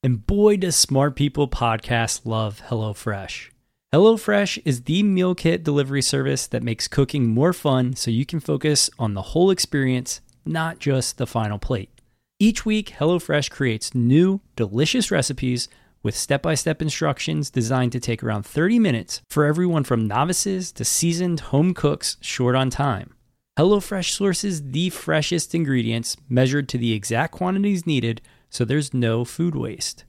[0.01, 3.49] And boy, does smart people podcast love HelloFresh.
[3.91, 8.39] HelloFresh is the meal kit delivery service that makes cooking more fun so you can
[8.39, 11.89] focus on the whole experience, not just the final plate.
[12.37, 15.69] Each week, HelloFresh creates new, delicious recipes
[16.03, 20.71] with step by step instructions designed to take around 30 minutes for everyone from novices
[20.73, 23.15] to seasoned home cooks short on time.
[23.57, 28.21] HelloFresh sources the freshest ingredients measured to the exact quantities needed
[28.51, 30.05] so there's no food waste.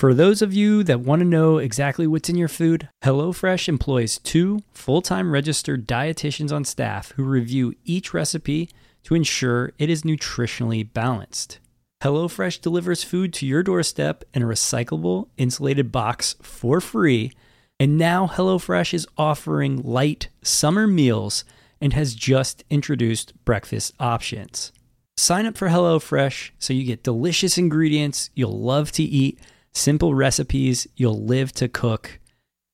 [0.00, 4.16] For those of you that want to know exactly what's in your food, HelloFresh employs
[4.16, 8.70] two full time registered dietitians on staff who review each recipe
[9.02, 11.58] to ensure it is nutritionally balanced.
[12.02, 17.34] HelloFresh delivers food to your doorstep in a recyclable, insulated box for free.
[17.78, 21.44] And now HelloFresh is offering light summer meals
[21.78, 24.72] and has just introduced breakfast options.
[25.18, 29.38] Sign up for HelloFresh so you get delicious ingredients you'll love to eat,
[29.72, 32.20] simple recipes you'll live to cook.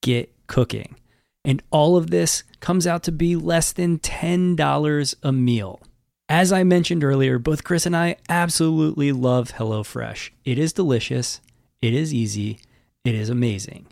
[0.03, 0.97] Get cooking.
[1.45, 5.81] And all of this comes out to be less than $10 a meal.
[6.29, 10.31] As I mentioned earlier, both Chris and I absolutely love HelloFresh.
[10.45, 11.41] It is delicious,
[11.81, 12.59] it is easy,
[13.05, 13.87] it is amazing.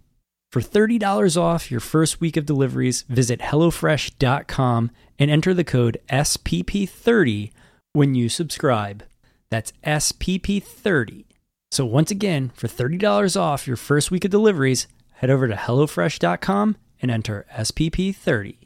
[0.51, 7.53] For $30 off your first week of deliveries, visit HelloFresh.com and enter the code SPP30
[7.93, 9.05] when you subscribe.
[9.51, 11.25] That's SPP30.
[11.75, 16.77] So, once again, for $30 off your first week of deliveries, head over to HelloFresh.com
[17.03, 18.59] and enter SPP30.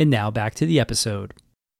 [0.00, 1.32] And now back to the episode.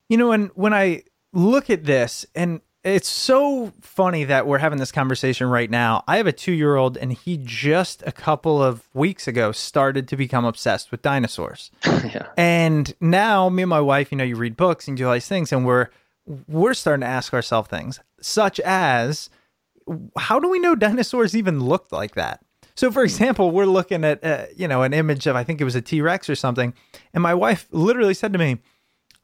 [0.07, 1.03] You know, and when I
[1.33, 6.05] look at this, and it's so funny that we're having this conversation right now.
[6.07, 10.07] I have a two year old, and he just a couple of weeks ago started
[10.07, 11.69] to become obsessed with dinosaurs.
[11.85, 12.27] yeah.
[12.37, 15.27] And now, me and my wife, you know, you read books and do all these
[15.27, 15.89] things, and we're
[16.47, 19.29] we're starting to ask ourselves things such as,
[20.17, 22.43] how do we know dinosaurs even looked like that?
[22.75, 25.65] So, for example, we're looking at uh, you know an image of I think it
[25.65, 26.73] was a T Rex or something,
[27.13, 28.59] and my wife literally said to me,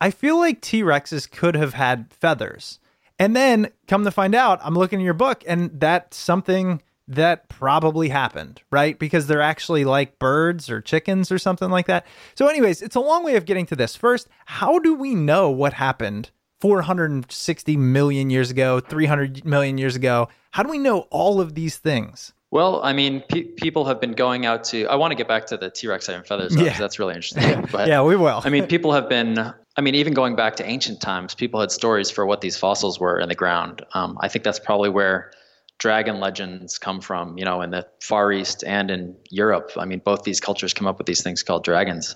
[0.02, 2.80] "I feel like T Rexes could have had feathers."
[3.20, 7.50] And then come to find out, I'm looking in your book, and that's something that
[7.50, 9.00] probably happened, right?
[9.00, 12.06] Because they're actually like birds or chickens or something like that.
[12.36, 13.96] So, anyways, it's a long way of getting to this.
[13.96, 20.30] First, how do we know what happened 460 million years ago, 300 million years ago?
[20.52, 22.34] How do we know all of these things?
[22.50, 24.86] Well, I mean, pe- people have been going out to.
[24.86, 26.56] I want to get back to the T Rex having feathers.
[26.56, 26.78] Yeah.
[26.78, 27.68] That's really interesting.
[27.72, 28.42] But yeah, we will.
[28.44, 29.38] I mean, people have been.
[29.76, 33.00] I mean, even going back to ancient times, people had stories for what these fossils
[33.00, 33.86] were in the ground.
[33.94, 35.32] Um, I think that's probably where
[35.78, 37.38] dragon legends come from.
[37.38, 39.72] You know, in the Far East and in Europe.
[39.78, 42.16] I mean, both these cultures come up with these things called dragons.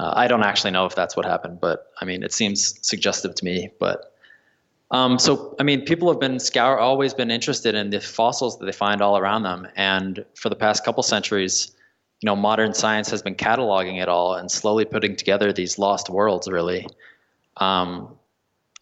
[0.00, 3.34] Uh, I don't actually know if that's what happened, but I mean, it seems suggestive
[3.34, 3.70] to me.
[3.80, 4.14] But
[4.90, 8.66] um, so, I mean, people have been scour always been interested in the fossils that
[8.66, 11.72] they find all around them, and for the past couple centuries,
[12.20, 16.08] you know, modern science has been cataloging it all and slowly putting together these lost
[16.08, 16.48] worlds.
[16.48, 16.86] Really,
[17.56, 18.16] um,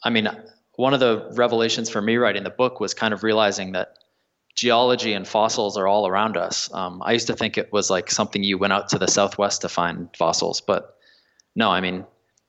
[0.05, 0.29] I mean,
[0.77, 3.97] one of the revelations for me writing the book was kind of realizing that
[4.55, 6.73] geology and fossils are all around us.
[6.73, 9.63] Um, I used to think it was like something you went out to the southwest
[9.63, 10.96] to find fossils, but
[11.57, 12.05] no, I mean,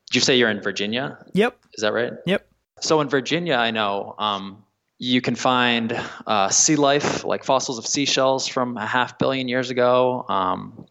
[0.06, 1.18] did you say you're in Virginia?
[1.32, 1.58] Yep.
[1.74, 2.12] Is that right?
[2.26, 2.46] Yep.
[2.80, 4.64] So in Virginia, I know um,
[4.98, 9.70] you can find uh, sea life, like fossils of seashells from a half billion years
[9.70, 10.24] ago.
[10.28, 10.86] Um,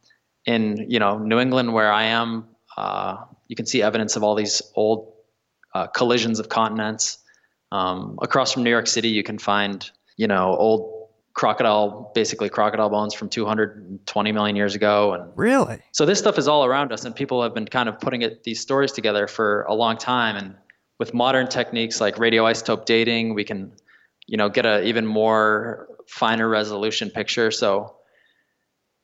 [0.45, 4.33] in you know New England, where I am, uh, you can see evidence of all
[4.33, 5.13] these old
[5.75, 7.19] uh, collisions of continents.
[7.71, 10.96] Um, across from New York City, you can find you know old
[11.37, 15.13] crocodile, basically crocodile bones from 220 million years ago.
[15.13, 17.99] And really, so this stuff is all around us, and people have been kind of
[17.99, 20.35] putting it, these stories together for a long time.
[20.35, 20.55] And
[20.97, 23.71] with modern techniques like radioisotope dating, we can,
[24.25, 27.51] you know, get a even more finer resolution picture.
[27.51, 27.95] So,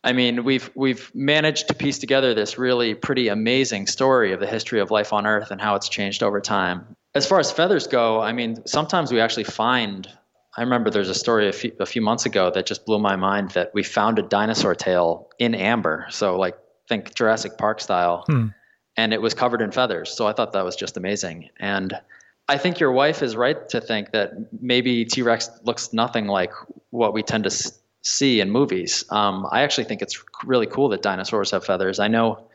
[0.03, 4.47] I mean, we've we've managed to piece together this really pretty amazing story of the
[4.47, 6.95] history of life on Earth and how it's changed over time.
[7.13, 10.09] As far as feathers go, I mean, sometimes we actually find
[10.57, 13.15] I remember there's a story a few, a few months ago that just blew my
[13.15, 16.05] mind that we found a dinosaur tail in amber.
[16.09, 18.23] So like think Jurassic Park style.
[18.27, 18.47] Hmm.
[18.95, 20.15] And it was covered in feathers.
[20.15, 21.49] So I thought that was just amazing.
[21.59, 21.99] And
[22.47, 26.51] I think your wife is right to think that maybe T Rex looks nothing like
[26.91, 29.05] what we tend to see in movies.
[29.09, 31.99] Um, I actually think it's really cool that dinosaurs have feathers.
[31.99, 32.47] I know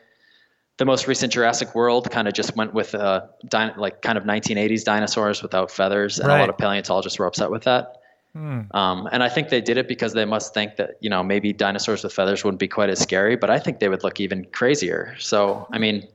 [0.79, 3.27] the most recent Jurassic World kind of just went with uh,
[3.77, 6.37] like kind of 1980s dinosaurs without feathers, and Right.
[6.37, 7.97] a lot of paleontologists were upset with that.
[8.33, 8.61] Hmm.
[8.71, 11.53] Um, and I think they did it because they must think that you know maybe
[11.53, 14.45] dinosaurs with feathers wouldn't be quite as scary, but I think they would look even
[14.53, 15.17] crazier.
[15.19, 16.07] So I mean,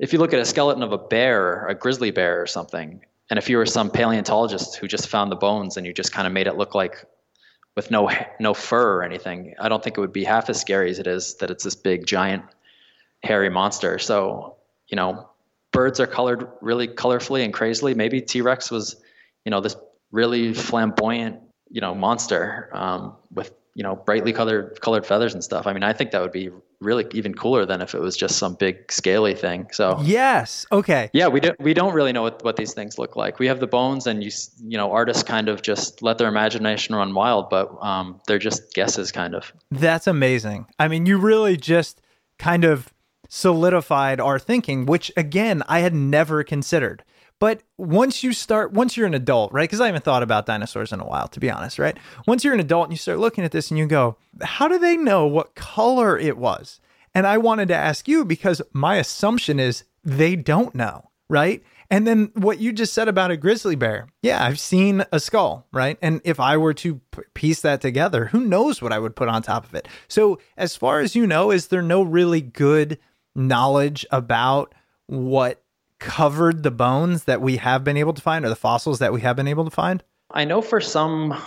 [0.00, 3.00] if you look at a skeleton of a bear, a grizzly bear or something,
[3.30, 6.26] and if you were some paleontologist who just found the bones and you just kind
[6.26, 7.04] of made it look like
[7.76, 8.10] with no
[8.40, 11.06] no fur or anything, I don't think it would be half as scary as it
[11.06, 12.42] is that it's this big giant
[13.22, 13.98] hairy monster.
[13.98, 14.56] So,
[14.88, 15.28] you know,
[15.72, 17.94] birds are colored really colorfully and crazily.
[17.94, 18.96] Maybe T-Rex was,
[19.44, 19.76] you know, this
[20.10, 25.66] really flamboyant, you know, monster um, with you know, brightly colored colored feathers and stuff.
[25.66, 26.50] I mean, I think that would be
[26.80, 29.68] really even cooler than if it was just some big scaly thing.
[29.72, 30.66] So Yes.
[30.70, 31.08] Okay.
[31.12, 33.38] yeah, we don't we don't really know what, what these things look like.
[33.38, 34.30] We have the bones, and you
[34.62, 38.74] you know, artists kind of just let their imagination run wild, but um, they're just
[38.74, 39.52] guesses, kind of.
[39.70, 40.66] That's amazing.
[40.78, 42.02] I mean, you really just
[42.38, 42.91] kind of
[43.34, 47.02] solidified our thinking, which again, I had never considered.
[47.38, 49.68] But once you start, once you're an adult, right?
[49.68, 51.96] Because I haven't thought about dinosaurs in a while, to be honest, right?
[52.26, 54.78] Once you're an adult and you start looking at this and you go, how do
[54.78, 56.78] they know what color it was?
[57.14, 61.62] And I wanted to ask you because my assumption is they don't know, right?
[61.90, 64.08] And then what you just said about a grizzly bear.
[64.20, 65.96] Yeah, I've seen a skull, right?
[66.02, 67.00] And if I were to
[67.32, 69.88] piece that together, who knows what I would put on top of it?
[70.06, 72.98] So, as far as you know, is there no really good
[73.34, 74.74] knowledge about
[75.06, 75.62] what
[75.98, 79.20] covered the bones that we have been able to find or the fossils that we
[79.20, 80.02] have been able to find?
[80.30, 81.40] I know for some,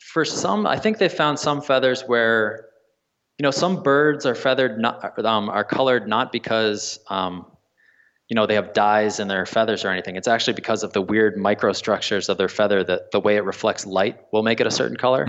[0.00, 2.66] for some, I think they found some feathers where,
[3.38, 7.46] you know, some birds are feathered, not um, are colored not because, um,
[8.28, 10.16] you know, they have dyes in their feathers or anything.
[10.16, 13.86] It's actually because of the weird microstructures of their feather that the way it reflects
[13.86, 15.24] light will make it a certain color.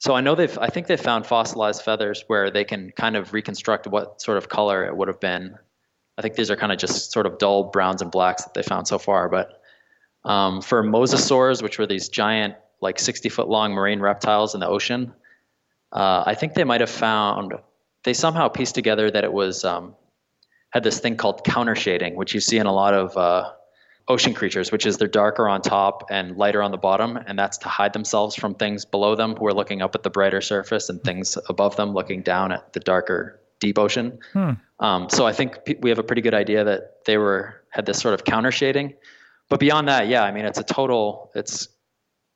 [0.00, 3.32] So I know they've, I think they've found fossilized feathers where they can kind of
[3.32, 5.56] reconstruct what sort of color it would have been.
[6.18, 8.62] I think these are kind of just sort of dull browns and blacks that they
[8.62, 9.62] found so far, but
[10.24, 14.68] um, for mosasaurs, which were these giant, like 60 foot long marine reptiles in the
[14.68, 15.12] ocean,
[15.92, 17.54] uh, I think they might have found,
[18.02, 19.94] they somehow pieced together that it was, um,
[20.72, 23.52] had this thing called counter shading, which you see in a lot of uh,
[24.08, 27.58] ocean creatures, which is they're darker on top and lighter on the bottom, and that's
[27.58, 30.88] to hide themselves from things below them who are looking up at the brighter surface
[30.88, 34.18] and things above them looking down at the darker deep ocean.
[34.80, 38.00] Um, so I think we have a pretty good idea that they were had this
[38.00, 38.94] sort of counter shading.
[39.48, 41.30] But beyond that, yeah, I mean, it's a total.
[41.34, 41.68] It's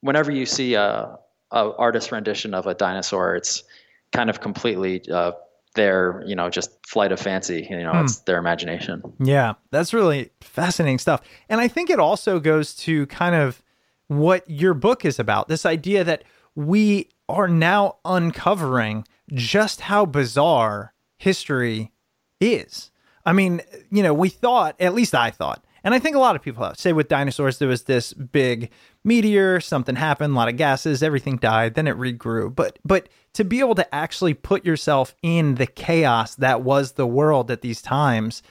[0.03, 1.19] whenever you see a,
[1.51, 3.65] a artist rendition of a dinosaur, it's
[4.13, 5.33] kind of completely uh,
[5.77, 7.67] their, you know, just flight of fancy.
[7.71, 8.23] You know, it's hmm.
[8.27, 9.03] their imagination.
[9.21, 11.23] Yeah, that's really fascinating stuff.
[11.49, 13.63] And I think it also goes to kind of
[14.09, 16.25] what your book is about this idea that
[16.55, 21.93] we are now uncovering just how bizarre history
[22.41, 22.91] is.
[23.25, 23.61] I mean,
[23.91, 26.65] you know, we thought, at least I thought, and I think a lot of people
[26.65, 28.71] have, say with dinosaurs, there was this big
[29.05, 32.55] meteor, something happened, a lot of gases, everything died, then it regrew.
[32.55, 37.07] But but to be able to actually put yourself in the chaos that was the
[37.07, 38.43] world at these times,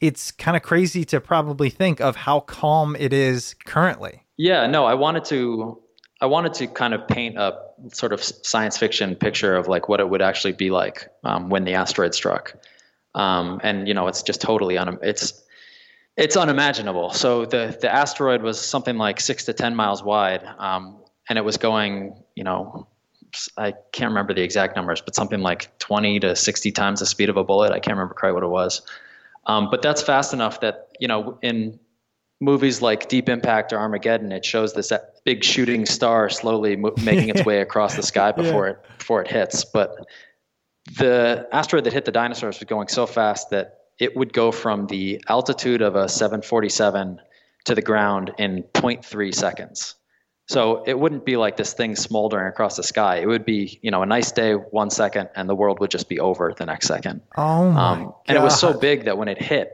[0.00, 4.22] it's kind of crazy to probably think of how calm it is currently.
[4.36, 5.80] Yeah, no, I wanted to
[6.20, 7.58] I wanted to kind of paint a
[7.94, 11.64] sort of science fiction picture of like what it would actually be like um, when
[11.64, 12.54] the asteroid struck.
[13.14, 15.42] Um, and you know, it's just totally un it's
[16.18, 17.12] it's unimaginable.
[17.14, 20.98] So the the asteroid was something like six to ten miles wide, um,
[21.30, 22.88] and it was going, you know,
[23.56, 27.28] I can't remember the exact numbers, but something like twenty to sixty times the speed
[27.28, 27.72] of a bullet.
[27.72, 28.82] I can't remember quite what it was.
[29.46, 31.78] Um, but that's fast enough that you know in
[32.40, 34.92] movies like Deep Impact or Armageddon, it shows this
[35.24, 39.28] big shooting star slowly mo- making its way across the sky before it before it
[39.28, 39.64] hits.
[39.64, 40.06] But
[40.98, 44.86] the asteroid that hit the dinosaurs was going so fast that it would go from
[44.86, 47.20] the altitude of a 747
[47.64, 49.94] to the ground in 0.3 seconds.
[50.46, 53.16] So it wouldn't be like this thing smoldering across the sky.
[53.16, 56.08] It would be, you know, a nice day, one second, and the world would just
[56.08, 57.22] be over the next second.
[57.36, 59.72] Oh my Um, and it was so big that when it hit,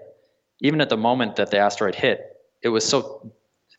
[0.60, 2.20] even at the moment that the asteroid hit,
[2.62, 3.32] it was so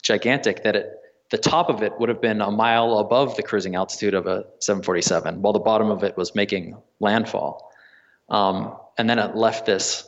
[0.04, 0.98] gigantic that it
[1.30, 4.44] the top of it would have been a mile above the cruising altitude of a
[4.60, 7.72] 747, while the bottom of it was making landfall.
[8.28, 10.06] Um, and then it left this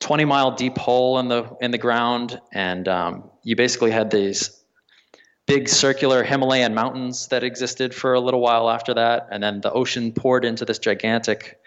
[0.00, 4.57] 20 mile deep hole in the in the ground, and um, you basically had these
[5.48, 9.72] big circular Himalayan mountains that existed for a little while after that, and then the
[9.72, 11.58] ocean poured into this gigantic,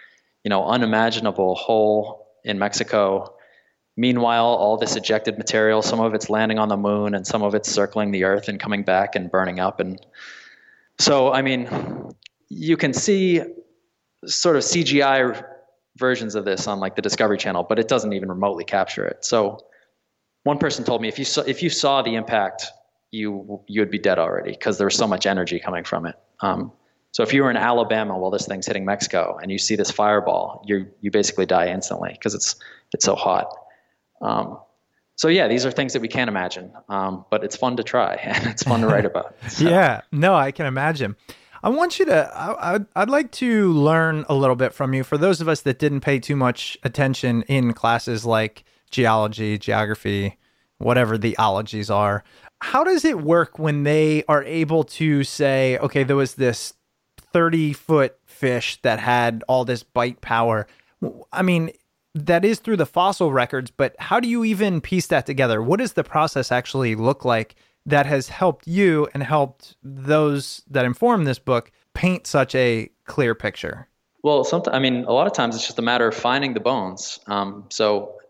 [0.44, 3.34] you know, unimaginable hole in Mexico.
[3.98, 7.56] Meanwhile, all this ejected material, some of it's landing on the moon and some of
[7.56, 9.80] it's circling the earth and coming back and burning up.
[9.80, 10.00] And
[11.00, 11.68] so, I mean,
[12.50, 13.42] you can see
[14.28, 15.44] sort of CGI
[15.98, 19.26] versions of this on like the Discovery Channel, but it doesn't even remotely capture it.
[19.26, 19.66] So,
[20.44, 22.66] one person told me if you saw if you saw the impact,
[23.12, 26.16] you you would be dead already because there was so much energy coming from it.
[26.42, 26.72] Um,
[27.12, 29.92] so if you were in Alabama while this thing's hitting Mexico and you see this
[29.92, 32.56] fireball, you you basically die instantly because it's
[32.94, 33.54] it's so hot.
[34.22, 34.58] Um,
[35.16, 38.16] so yeah, these are things that we can't imagine, um, but it's fun to try
[38.24, 39.36] and it's fun to write about.
[39.50, 41.16] So- Yeah, no, I can imagine.
[41.64, 42.32] I want you to.
[42.36, 45.04] I, I'd, I'd like to learn a little bit from you.
[45.04, 50.38] For those of us that didn't pay too much attention in classes like geology, geography,
[50.80, 52.24] whatever the ologies are,
[52.62, 56.74] how does it work when they are able to say, okay, there was this
[57.34, 60.68] 30 foot fish that had all this bite power.
[61.34, 61.72] I mean,
[62.14, 65.62] that is through the fossil records, but how do you even piece that together?
[65.62, 67.56] What does the process actually look like
[67.86, 73.34] that has helped you and helped those that inform this book paint such a clear
[73.34, 73.88] picture?
[74.24, 76.60] Well, sometimes I mean, a lot of times it's just a matter of finding the
[76.60, 77.20] bones.
[77.26, 78.21] Um, so,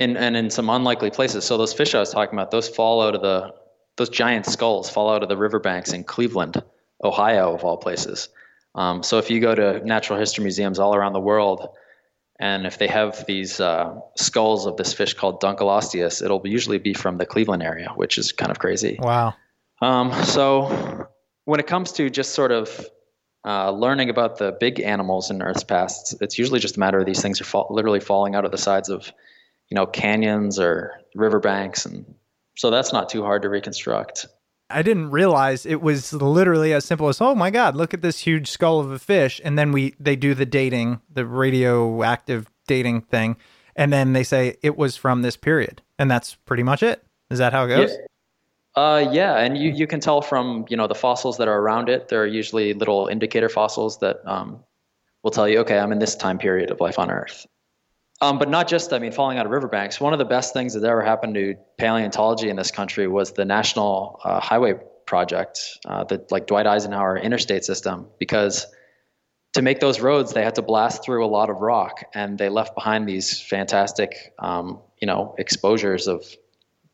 [0.00, 1.44] in and in some unlikely places.
[1.44, 3.54] So those fish I was talking about, those fall out of the
[3.96, 6.62] those giant skulls fall out of the riverbanks in Cleveland,
[7.04, 8.30] Ohio, of all places.
[8.74, 11.76] Um, so if you go to natural history museums all around the world,
[12.38, 16.94] and if they have these uh, skulls of this fish called Dunkleosteus, it'll usually be
[16.94, 18.98] from the Cleveland area, which is kind of crazy.
[18.98, 19.34] Wow.
[19.82, 21.08] Um, so
[21.44, 22.86] when it comes to just sort of
[23.44, 27.00] uh, learning about the big animals in Earth's past, it's, it's usually just a matter
[27.00, 29.12] of these things are fall, literally falling out of the sides of,
[29.70, 32.04] you know, canyons or riverbanks, and
[32.56, 34.26] so that's not too hard to reconstruct.
[34.70, 38.20] I didn't realize it was literally as simple as, oh my God, look at this
[38.20, 39.40] huge skull of a fish.
[39.42, 43.36] And then we they do the dating, the radioactive dating thing,
[43.74, 45.82] and then they say it was from this period.
[45.98, 47.02] And that's pretty much it.
[47.30, 47.90] Is that how it goes?
[47.90, 48.06] Yeah.
[48.76, 51.88] Uh, yeah, and you, you can tell from you know the fossils that are around
[51.88, 52.08] it.
[52.08, 54.62] There are usually little indicator fossils that um,
[55.24, 57.46] will tell you, okay, I'm in this time period of life on Earth.
[58.22, 59.98] Um, but not just, I mean, falling out of riverbanks.
[59.98, 63.46] One of the best things that ever happened to paleontology in this country was the
[63.46, 64.74] National uh, Highway
[65.06, 68.66] Project, uh, the like Dwight Eisenhower interstate system, because
[69.54, 72.48] to make those roads, they had to blast through a lot of rock, and they
[72.48, 76.24] left behind these fantastic, um, you know, exposures of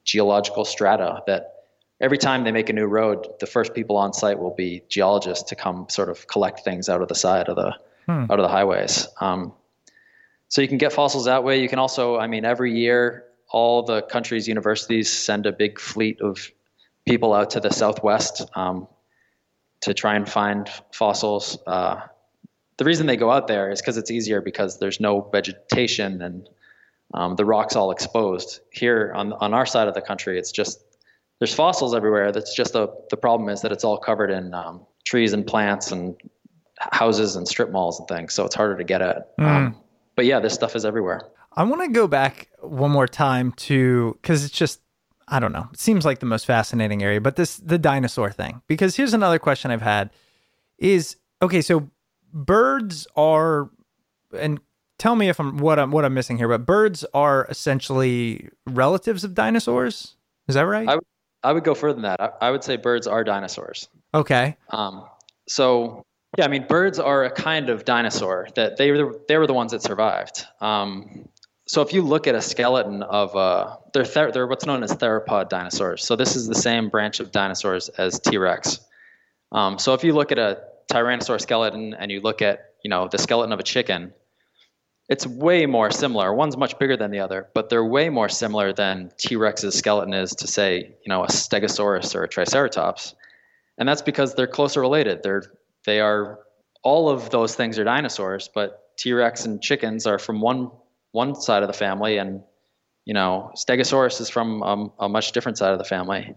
[0.05, 1.55] geological strata that
[2.01, 5.51] every time they make a new road, the first people on site will be geologists
[5.51, 7.75] to come sort of collect things out of the side of the
[8.07, 8.31] hmm.
[8.31, 9.09] out of the highways.
[9.21, 9.53] Um,
[10.57, 11.61] so you can get fossils that way.
[11.61, 16.23] You can also, I mean, every year, all the country's universities send a big fleet
[16.23, 16.51] of
[17.05, 18.89] people out to the southwest um,
[19.83, 21.59] to try and find fossils.
[21.67, 22.01] Uh,
[22.79, 26.49] the reason they go out there is because it's easier because there's no vegetation and
[27.13, 28.61] um, the rock's all exposed.
[28.73, 30.83] Here on on our side of the country, it's just
[31.39, 32.33] there's fossils everywhere.
[32.33, 35.93] That's just the the problem is that it's all covered in um, trees and plants
[35.93, 36.17] and
[36.79, 39.37] houses and strip malls and things, so it's harder to get at.
[39.37, 39.45] Mm.
[39.45, 39.77] Um,
[40.17, 41.23] but yeah, this stuff is everywhere.
[41.53, 44.81] I want to go back one more time to because it's just
[45.29, 45.69] I don't know.
[45.73, 48.63] It seems like the most fascinating area, but this the dinosaur thing.
[48.67, 50.11] Because here's another question I've had
[50.79, 51.91] is okay, so
[52.33, 53.71] birds are
[54.37, 54.61] and
[54.99, 59.25] tell me if I'm what I'm what I'm missing here, but birds are essentially relatives
[59.25, 60.17] of dinosaurs.
[60.49, 60.89] Is that right?
[60.89, 61.07] I, w-
[61.43, 62.21] I would go further than that.
[62.21, 63.89] I, I would say birds are dinosaurs.
[64.15, 64.57] Okay.
[64.71, 65.05] Um,
[65.49, 66.06] so
[66.37, 69.55] yeah, I mean, birds are a kind of dinosaur that they were they were the
[69.55, 70.45] ones that survived.
[70.61, 71.29] Um,
[71.67, 74.93] so if you look at a skeleton of uh, they're ther- they're what's known as
[74.93, 76.05] theropod dinosaurs.
[76.05, 78.81] So this is the same branch of dinosaurs as T Rex.
[79.51, 80.61] Um, so if you look at a
[80.93, 84.13] Tyrannosaur skeleton and you look at you know the skeleton of a chicken,
[85.09, 86.35] it's way more similar.
[86.35, 90.15] One's much bigger than the other, but they're way more similar than T Rex's skeleton
[90.15, 93.15] is to say you know a Stegosaurus or a Triceratops,
[93.79, 95.23] and that's because they're closer related.
[95.23, 95.45] They're
[95.87, 96.41] they are
[96.83, 100.71] all of those things are dinosaurs, but T Rex and chickens are from one
[101.13, 102.43] one side of the family, and
[103.05, 106.35] you know Stegosaurus is from um, a much different side of the family.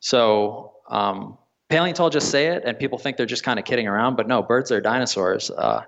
[0.00, 4.28] So um, paleontologists say it, and people think they're just kind of kidding around, but
[4.28, 5.50] no, birds are dinosaurs.
[5.50, 5.82] Uh,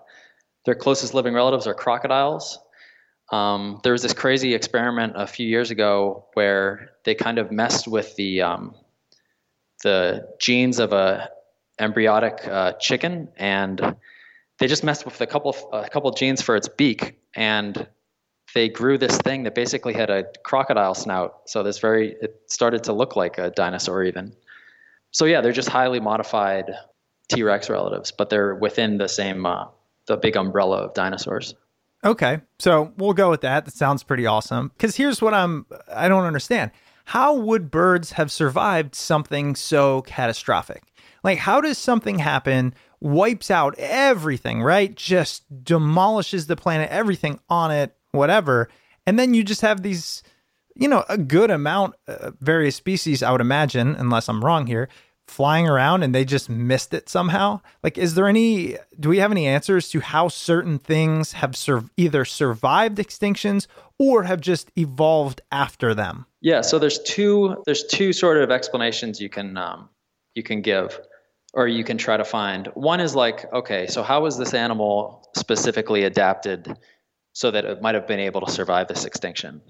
[0.64, 2.58] their closest living relatives are crocodiles.
[3.30, 7.88] Um, there was this crazy experiment a few years ago where they kind of messed
[7.88, 8.74] with the um,
[9.82, 11.28] the genes of a
[11.80, 13.96] embryotic uh, chicken, and
[14.58, 17.86] they just messed with a couple a couple genes for its beak, and
[18.54, 21.42] they grew this thing that basically had a crocodile snout.
[21.46, 24.34] So this very it started to look like a dinosaur even.
[25.10, 26.70] So yeah, they're just highly modified
[27.28, 29.66] T-Rex relatives, but they're within the same uh,
[30.06, 31.54] the big umbrella of dinosaurs.
[32.04, 33.64] Okay, so we'll go with that.
[33.64, 34.70] That sounds pretty awesome.
[34.76, 36.70] Because here's what I'm I don't understand.
[37.06, 40.82] How would birds have survived something so catastrophic?
[41.24, 44.94] Like, how does something happen, wipes out everything, right?
[44.94, 48.68] Just demolishes the planet, everything on it, whatever.
[49.06, 50.22] And then you just have these,
[50.76, 54.88] you know, a good amount, uh, various species, I would imagine, unless I'm wrong here,
[55.26, 57.60] flying around and they just missed it somehow?
[57.82, 61.88] Like, is there any, do we have any answers to how certain things have sur-
[61.96, 63.66] either survived extinctions
[63.98, 66.26] or have just evolved after them?
[66.42, 69.88] Yeah, so there's two, there's two sort of explanations you can, um,
[70.34, 71.00] you can give
[71.54, 72.66] or you can try to find.
[72.74, 76.76] One is like, okay, so how was this animal specifically adapted
[77.32, 79.60] so that it might have been able to survive this extinction?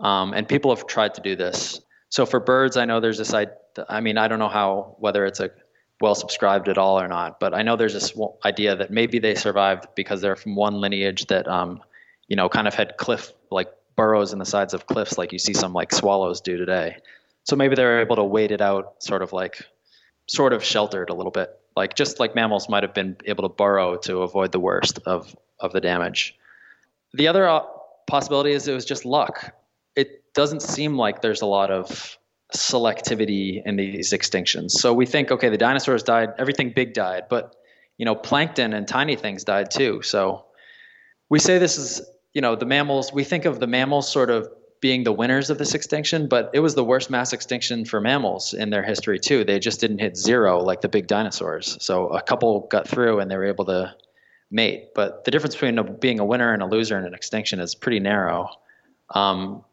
[0.00, 1.80] Um, and people have tried to do this.
[2.08, 3.34] So for birds, I know there's this.
[3.34, 3.48] I,
[3.88, 5.50] I mean, I don't know how whether it's a
[6.00, 7.40] well subscribed at all or not.
[7.40, 8.12] But I know there's this
[8.44, 11.82] idea that maybe they survived because they're from one lineage that, um,
[12.28, 15.38] you know, kind of had cliff like burrows in the sides of cliffs, like you
[15.38, 16.96] see some like swallows do today.
[17.44, 19.62] So maybe they're able to wait it out, sort of like,
[20.26, 23.54] sort of sheltered a little bit, like just like mammals might have been able to
[23.54, 26.36] burrow to avoid the worst of of the damage.
[27.14, 27.60] The other uh,
[28.06, 29.54] possibility is it was just luck.
[29.96, 32.18] It doesn't seem like there's a lot of
[32.54, 34.72] selectivity in these extinctions.
[34.72, 37.54] So we think, okay, the dinosaurs died, everything big died, but
[37.98, 40.02] you know, plankton and tiny things died too.
[40.02, 40.46] So
[41.30, 42.02] we say this is,
[42.32, 43.12] you know, the mammals.
[43.12, 44.48] We think of the mammals sort of
[44.84, 48.52] being the winners of this extinction, but it was the worst mass extinction for mammals
[48.52, 49.42] in their history too.
[49.42, 51.78] They just didn't hit zero like the big dinosaurs.
[51.80, 53.94] So a couple got through and they were able to
[54.50, 54.92] mate.
[54.94, 57.74] But the difference between a, being a winner and a loser in an extinction is
[57.74, 58.50] pretty narrow.
[59.08, 59.64] Um,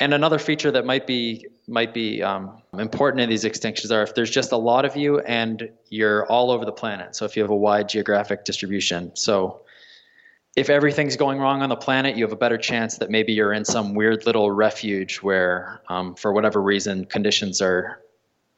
[0.00, 4.14] and another feature that might be might be um, important in these extinctions are if
[4.14, 7.14] there's just a lot of you and you're all over the planet.
[7.14, 9.14] So if you have a wide geographic distribution.
[9.16, 9.63] So
[10.56, 13.52] if everything's going wrong on the planet, you have a better chance that maybe you're
[13.52, 18.00] in some weird little refuge where, um, for whatever reason, conditions are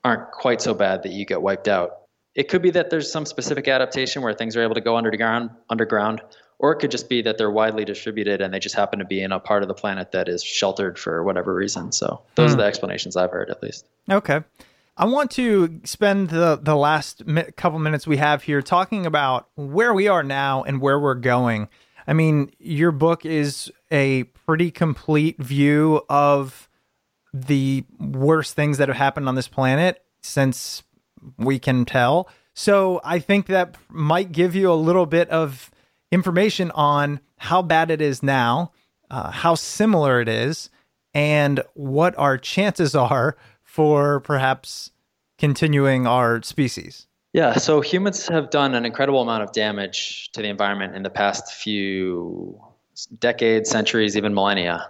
[0.04, 2.02] aren't quite so bad that you get wiped out.
[2.34, 5.50] It could be that there's some specific adaptation where things are able to go underground,
[5.68, 6.20] underground,
[6.58, 9.20] or it could just be that they're widely distributed and they just happen to be
[9.20, 11.90] in a part of the planet that is sheltered for whatever reason.
[11.92, 12.54] So those mm.
[12.54, 13.86] are the explanations I've heard, at least.
[14.08, 14.42] Okay.
[14.98, 19.48] I want to spend the, the last mi- couple minutes we have here talking about
[19.56, 21.68] where we are now and where we're going.
[22.06, 26.68] I mean, your book is a pretty complete view of
[27.32, 30.82] the worst things that have happened on this planet since
[31.36, 32.28] we can tell.
[32.54, 35.70] So I think that might give you a little bit of
[36.10, 38.72] information on how bad it is now,
[39.10, 40.70] uh, how similar it is,
[41.12, 44.90] and what our chances are for perhaps
[45.38, 47.05] continuing our species.
[47.36, 51.10] Yeah, so humans have done an incredible amount of damage to the environment in the
[51.10, 52.58] past few
[53.18, 54.88] decades, centuries, even millennia.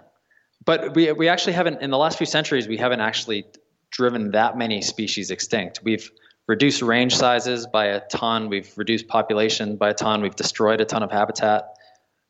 [0.63, 3.47] But we, we actually haven't, in the last few centuries, we haven't actually
[3.89, 5.81] driven that many species extinct.
[5.83, 6.09] We've
[6.47, 8.47] reduced range sizes by a ton.
[8.47, 10.21] We've reduced population by a ton.
[10.21, 11.65] We've destroyed a ton of habitat.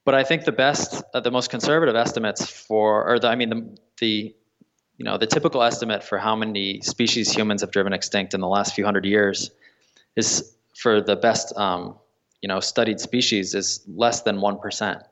[0.03, 3.49] But I think the best, uh, the most conservative estimates for, or the, I mean,
[3.49, 4.35] the, the,
[4.97, 8.47] you know, the typical estimate for how many species humans have driven extinct in the
[8.47, 9.51] last few hundred years
[10.17, 11.95] is for the best, um,
[12.41, 15.03] you know, studied species is less than one percent.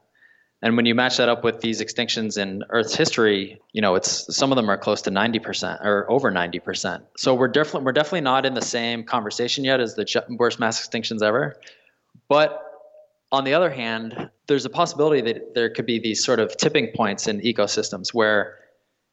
[0.62, 4.36] And when you match that up with these extinctions in Earth's history, you know, it's
[4.36, 7.04] some of them are close to 90% or over 90%.
[7.18, 10.82] So we're definitely we're definitely not in the same conversation yet as the worst mass
[10.82, 11.56] extinctions ever.
[12.28, 12.64] But
[13.32, 16.88] on the other hand, there's a possibility that there could be these sort of tipping
[16.96, 18.58] points in ecosystems where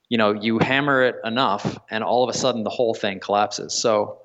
[0.08, 3.74] you know you hammer it enough and all of a sudden the whole thing collapses.
[3.74, 4.21] So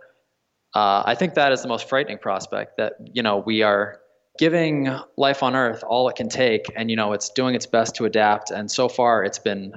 [0.74, 3.99] uh, I think that is the most frightening prospect that you know we are
[4.38, 7.95] giving life on earth all it can take and you know it's doing its best
[7.95, 9.74] to adapt and so far it's been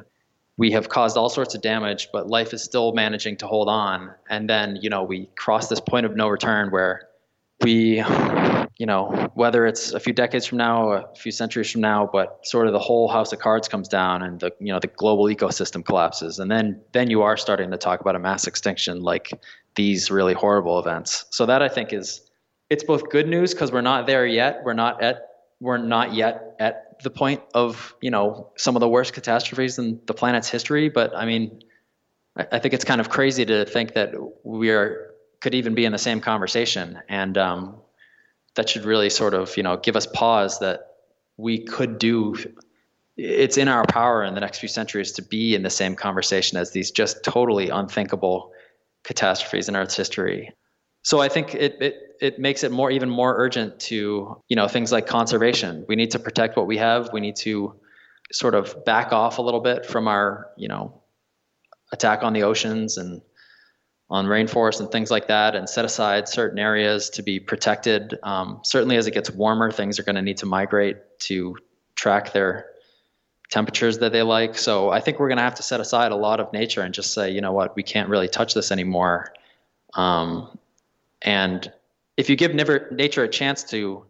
[0.60, 4.12] we have caused all sorts of damage but life is still managing to hold on.
[4.28, 7.08] And then you know we cross this point of no return where
[7.62, 8.04] we
[8.76, 12.40] you know whether it's a few decades from now a few centuries from now but
[12.42, 15.24] sort of the whole house of cards comes down and the you know the global
[15.24, 16.38] ecosystem collapses.
[16.38, 19.30] And then then you are starting to talk about a mass extinction like
[19.76, 22.30] these really horrible events so that i think is
[22.70, 24.62] it's both good news because we're not there yet.
[24.64, 25.26] We're not at
[25.58, 30.00] we're not yet at the point of you know some of the worst catastrophes in
[30.06, 30.88] the planet's history.
[30.88, 31.62] But I mean,
[32.36, 34.14] I, I think it's kind of crazy to think that
[34.44, 35.10] we are
[35.40, 37.76] could even be in the same conversation, and um,
[38.54, 40.94] that should really sort of you know give us pause that
[41.36, 42.36] we could do.
[43.16, 46.56] It's in our power in the next few centuries to be in the same conversation
[46.56, 48.52] as these just totally unthinkable
[49.04, 50.52] catastrophes in Earth's history.
[51.02, 54.68] So I think it, it it makes it more even more urgent to you know
[54.68, 55.84] things like conservation.
[55.88, 57.10] We need to protect what we have.
[57.12, 57.80] We need to
[58.32, 61.02] sort of back off a little bit from our you know
[61.92, 63.22] attack on the oceans and
[64.10, 68.18] on rainforests and things like that, and set aside certain areas to be protected.
[68.22, 71.56] Um, certainly, as it gets warmer, things are going to need to migrate to
[71.94, 72.69] track their
[73.50, 74.56] temperatures that they like.
[74.56, 76.94] So I think we're going to have to set aside a lot of nature and
[76.94, 79.32] just say, you know what, we can't really touch this anymore.
[79.94, 80.56] Um,
[81.22, 81.70] and
[82.16, 84.04] if you give nature a chance to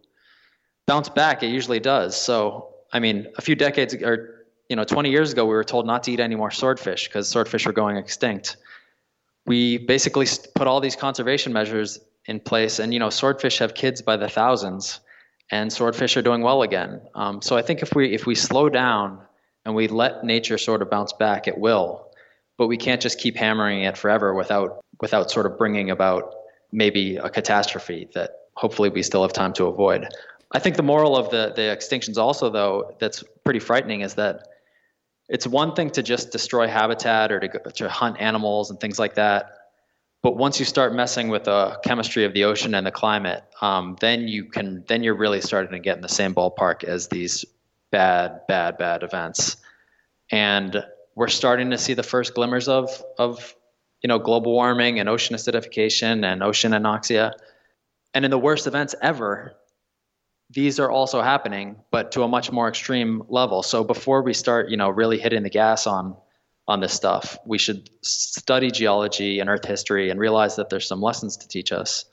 [0.85, 2.15] bounce back, it usually does.
[2.15, 5.85] So, I mean, a few decades or you know, 20 years ago, we were told
[5.85, 8.55] not to eat any more swordfish because swordfish were going extinct.
[9.45, 10.25] We basically
[10.55, 14.29] put all these conservation measures in place, and you know, swordfish have kids by the
[14.29, 15.01] thousands,
[15.51, 17.01] and swordfish are doing well again.
[17.15, 19.19] Um, so I think if we if we slow down
[19.65, 22.07] and we let nature sort of bounce back, it will.
[22.57, 26.33] But we can't just keep hammering it forever without without sort of bringing about
[26.71, 30.07] maybe a catastrophe that hopefully we still have time to avoid.
[30.51, 34.47] I think the moral of the the extinctions also though that's pretty frightening is that
[35.29, 39.15] it's one thing to just destroy habitat or to, to hunt animals and things like
[39.15, 39.53] that.
[40.21, 43.95] But once you start messing with the chemistry of the ocean and the climate, um,
[44.01, 47.45] then you can then you're really starting to get in the same ballpark as these
[47.91, 49.57] bad, bad, bad events.
[50.31, 50.83] And
[51.15, 53.55] we're starting to see the first glimmers of of
[54.01, 57.33] you know global warming and ocean acidification and ocean anoxia.
[58.13, 59.55] And in the worst events ever,
[60.49, 63.63] these are also happening, but to a much more extreme level.
[63.63, 66.15] So before we start, you know, really hitting the gas on
[66.67, 71.01] on this stuff, we should study geology and Earth history and realize that there's some
[71.01, 72.05] lessons to teach us,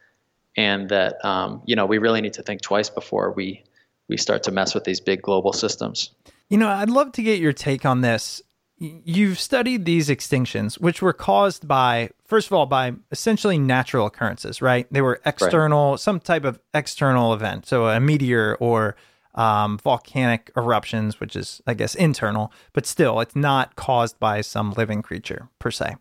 [0.56, 3.64] and that um, you know we really need to think twice before we
[4.08, 6.10] we start to mess with these big global systems.
[6.48, 8.42] You know, I'd love to get your take on this
[8.78, 14.62] you've studied these extinctions, which were caused by, first of all, by essentially natural occurrences,
[14.62, 14.86] right?
[14.92, 16.00] They were external, right.
[16.00, 17.66] some type of external event.
[17.66, 18.96] So a meteor or
[19.34, 24.72] um, volcanic eruptions, which is, I guess, internal, but still, it's not caused by some
[24.72, 25.96] living creature per se.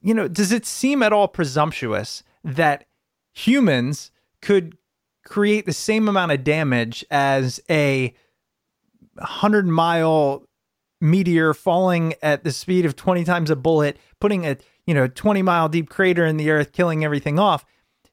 [0.00, 2.86] You know, does it seem at all presumptuous that
[3.32, 4.10] humans
[4.40, 4.76] could
[5.28, 8.14] create the same amount of damage as a
[9.14, 10.44] 100 mile
[11.00, 14.56] meteor falling at the speed of 20 times a bullet, putting a,
[14.86, 17.64] you know, 20 mile deep crater in the earth, killing everything off.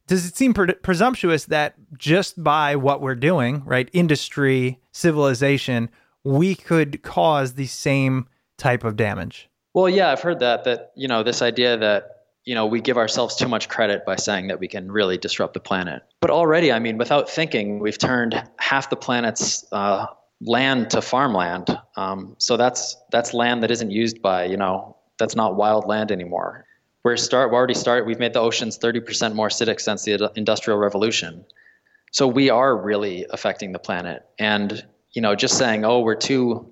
[0.08, 5.90] Does it seem pre- presumptuous that just by what we're doing, right, industry, civilization,
[6.24, 9.50] we could cause the same type of damage?
[9.74, 12.15] Well, yeah, I've heard that that, you know, this idea that
[12.46, 15.56] you know, we give ourselves too much credit by saying that we can really disrupt
[15.56, 16.04] the planet.
[16.22, 20.06] But already, I mean, without thinking, we've turned half the planet's uh,
[20.42, 21.76] land to farmland.
[21.96, 26.12] Um, so that's that's land that isn't used by you know that's not wild land
[26.12, 26.66] anymore.
[27.04, 28.06] We're start we already start.
[28.06, 31.46] We've made the oceans 30% more acidic since the industrial revolution.
[32.12, 34.26] So we are really affecting the planet.
[34.40, 36.72] And you know, just saying, oh, we're too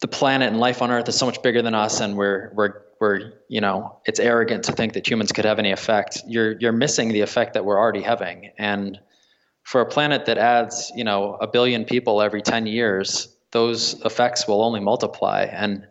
[0.00, 2.82] the planet and life on Earth is so much bigger than us, and we're we're
[3.00, 6.22] we're you know it's arrogant to think that humans could have any effect.
[6.26, 9.00] You're you're missing the effect that we're already having, and
[9.64, 14.48] for a planet that adds, you know, a billion people every 10 years, those effects
[14.48, 15.42] will only multiply.
[15.42, 15.86] And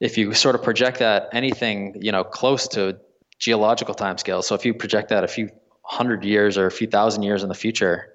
[0.00, 2.98] if you sort of project that anything, you know, close to
[3.38, 5.50] geological time timescales, so if you project that a few
[5.82, 8.14] hundred years or a few thousand years in the future,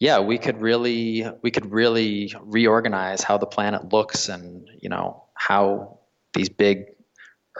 [0.00, 5.24] yeah, we could really we could really reorganize how the planet looks and you know
[5.34, 5.98] how
[6.34, 6.86] these big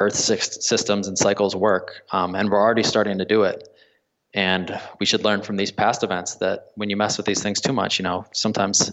[0.00, 2.02] Earth systems and cycles work.
[2.10, 3.68] Um, and we're already starting to do it.
[4.32, 7.60] And we should learn from these past events that when you mess with these things
[7.60, 8.92] too much, you know, sometimes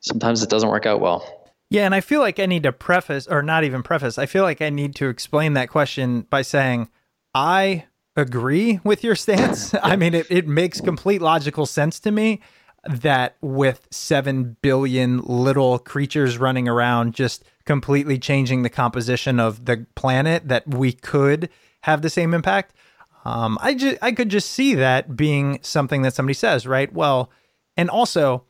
[0.00, 1.48] sometimes it doesn't work out well.
[1.70, 4.18] Yeah, and I feel like I need to preface or not even preface.
[4.18, 6.88] I feel like I need to explain that question by saying
[7.34, 7.84] I
[8.16, 9.74] agree with your stance.
[9.82, 12.40] I mean, it, it makes complete logical sense to me
[12.84, 19.86] that with 7 billion little creatures running around just completely changing the composition of the
[19.94, 21.50] planet that we could
[21.82, 22.74] have the same impact
[23.28, 26.90] um, I just I could just see that being something that somebody says, right?
[26.90, 27.30] Well,
[27.76, 28.44] and also,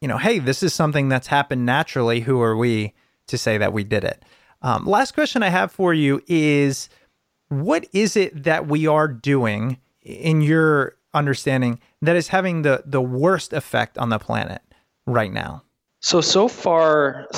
[0.00, 2.20] you know, hey, this is something that's happened naturally.
[2.20, 2.92] Who are we
[3.28, 4.24] to say that we did it?
[4.62, 6.88] Um, last question I have for you is,
[7.48, 13.00] what is it that we are doing in your understanding that is having the the
[13.00, 14.62] worst effect on the planet
[15.06, 15.62] right now?
[16.00, 17.28] So so far,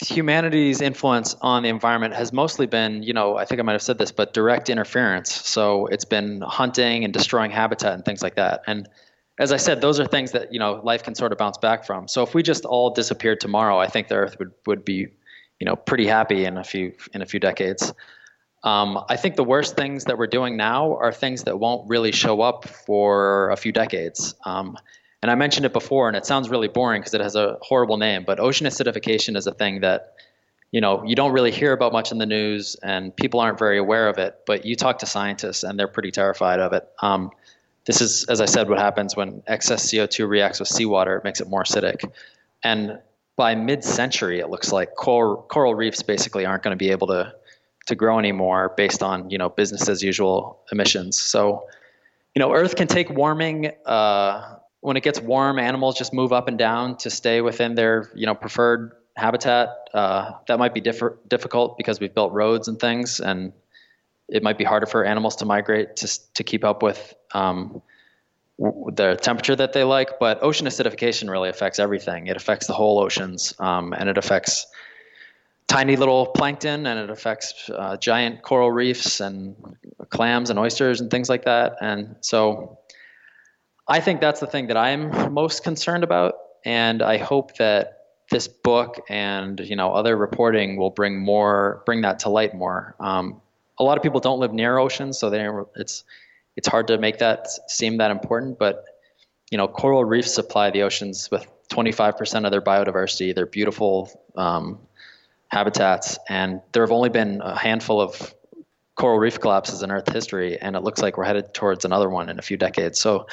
[0.00, 3.82] humanity's influence on the environment has mostly been, you know, I think I might have
[3.82, 5.32] said this, but direct interference.
[5.32, 8.62] So it's been hunting and destroying habitat and things like that.
[8.66, 8.88] And
[9.38, 11.84] as I said, those are things that, you know, life can sort of bounce back
[11.84, 12.08] from.
[12.08, 15.08] So if we just all disappeared tomorrow, I think the earth would, would be,
[15.60, 17.92] you know, pretty happy in a few in a few decades.
[18.64, 22.12] Um, I think the worst things that we're doing now are things that won't really
[22.12, 24.34] show up for a few decades.
[24.46, 24.78] Um,
[25.20, 27.98] and I mentioned it before, and it sounds really boring because it has a horrible
[27.98, 30.14] name, but ocean acidification is a thing that
[30.70, 33.78] you know you don't really hear about much in the news, and people aren't very
[33.78, 34.40] aware of it.
[34.46, 36.88] But you talk to scientists, and they're pretty terrified of it.
[37.00, 37.30] Um,
[37.84, 41.40] this is, as I said, what happens when excess CO2 reacts with seawater; it makes
[41.40, 42.10] it more acidic.
[42.62, 42.98] And
[43.36, 47.34] by mid-century, it looks like coral, coral reefs basically aren't going to be able to
[47.86, 51.20] to grow anymore based on you know business as usual emissions.
[51.20, 51.66] So,
[52.34, 53.72] you know, Earth can take warming.
[53.84, 58.10] Uh, when it gets warm, animals just move up and down to stay within their
[58.14, 59.68] you know preferred habitat.
[59.92, 63.52] Uh, that might be diff- difficult because we've built roads and things, and
[64.28, 67.82] it might be harder for animals to migrate to to keep up with um,
[68.58, 70.18] the temperature that they like.
[70.18, 72.26] But ocean acidification really affects everything.
[72.26, 74.66] It affects the whole oceans, um, and it affects
[75.68, 79.56] tiny little plankton, and it affects uh, giant coral reefs and
[80.10, 81.76] clams and oysters and things like that.
[81.80, 82.78] And so
[83.88, 86.34] I think that's the thing that I'm most concerned about.
[86.64, 87.98] And I hope that
[88.30, 92.96] this book and you know other reporting will bring more bring that to light more.
[93.00, 93.40] Um,
[93.78, 95.46] a lot of people don't live near oceans, so they
[95.76, 96.04] it's
[96.56, 98.58] it's hard to make that seem that important.
[98.58, 98.84] But
[99.50, 103.34] you know, coral reefs supply the oceans with 25% of their biodiversity.
[103.34, 104.78] They're beautiful um,
[105.54, 108.34] habitats, and there have only been a handful of
[108.96, 112.28] coral reef collapses in Earth history, and it looks like we're headed towards another one
[112.28, 112.98] in a few decades.
[112.98, 113.26] So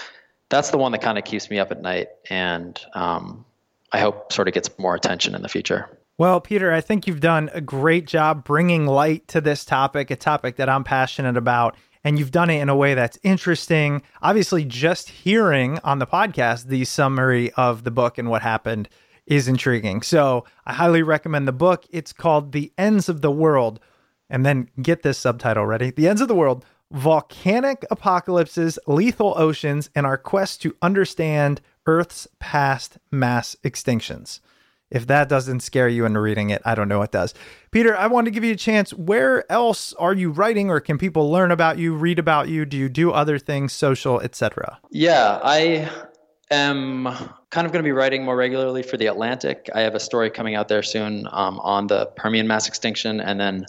[0.50, 3.44] that's the one that kind of keeps me up at night, and um,
[3.92, 5.90] I hope sort of gets more attention in the future.
[6.18, 10.16] Well, Peter, I think you've done a great job bringing light to this topic, a
[10.16, 11.76] topic that I'm passionate about.
[12.04, 14.02] And you've done it in a way that's interesting.
[14.24, 18.90] Obviously, just hearing on the podcast the summary of the book and what happened
[19.26, 20.02] is intriguing.
[20.02, 21.86] So I highly recommend the book.
[21.90, 23.80] It's called The Ends of the World.
[24.30, 29.90] And then get this subtitle ready The Ends of the World Volcanic Apocalypses, Lethal Oceans,
[29.96, 34.42] and Our Quest to Understand Earth's Past Mass Extinctions.
[34.90, 37.34] If that doesn't scare you into reading it, I don't know what does.
[37.72, 38.94] Peter, I want to give you a chance.
[38.94, 42.66] Where else are you writing or can people learn about you, read about you?
[42.66, 44.80] Do you do other things, social, etc.?
[44.90, 45.90] Yeah, I
[46.52, 47.08] am
[47.52, 49.70] kind of going to be writing more regularly for The Atlantic.
[49.76, 53.20] I have a story coming out there soon um, on the Permian mass extinction.
[53.20, 53.66] And then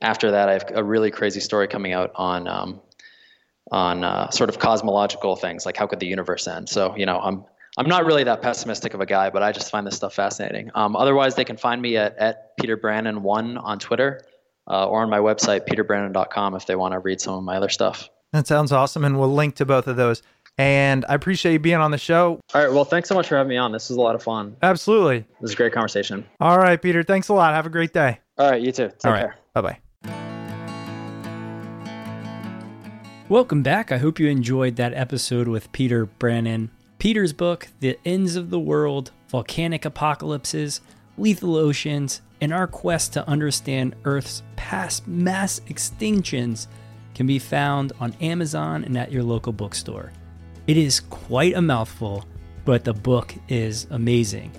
[0.00, 2.48] after that, I have a really crazy story coming out on.
[2.48, 2.80] Um,
[3.72, 7.18] on uh, sort of cosmological things like how could the universe end so you know
[7.18, 10.14] i'm I'm not really that pessimistic of a guy, but I just find this stuff
[10.14, 10.70] fascinating.
[10.74, 14.20] Um, otherwise, they can find me at, at Peter Brannen1 on Twitter
[14.68, 17.68] uh, or on my website, peterbrannen.com, if they want to read some of my other
[17.68, 18.08] stuff.
[18.32, 19.04] That sounds awesome.
[19.04, 20.22] And we'll link to both of those.
[20.56, 22.40] And I appreciate you being on the show.
[22.54, 22.72] All right.
[22.72, 23.72] Well, thanks so much for having me on.
[23.72, 24.56] This was a lot of fun.
[24.62, 25.26] Absolutely.
[25.40, 26.24] This is a great conversation.
[26.40, 27.02] All right, Peter.
[27.02, 27.54] Thanks a lot.
[27.54, 28.20] Have a great day.
[28.38, 28.62] All right.
[28.62, 28.88] You too.
[28.88, 29.20] Take All right.
[29.20, 29.36] care.
[29.52, 29.78] Bye bye.
[33.28, 33.90] Welcome back.
[33.90, 36.70] I hope you enjoyed that episode with Peter Brannen.
[36.98, 40.80] Peter's book, The Ends of the World Volcanic Apocalypses,
[41.18, 46.68] Lethal Oceans, and Our Quest to Understand Earth's Past Mass Extinctions,
[47.14, 50.12] can be found on Amazon and at your local bookstore.
[50.66, 52.24] It is quite a mouthful,
[52.64, 54.50] but the book is amazing.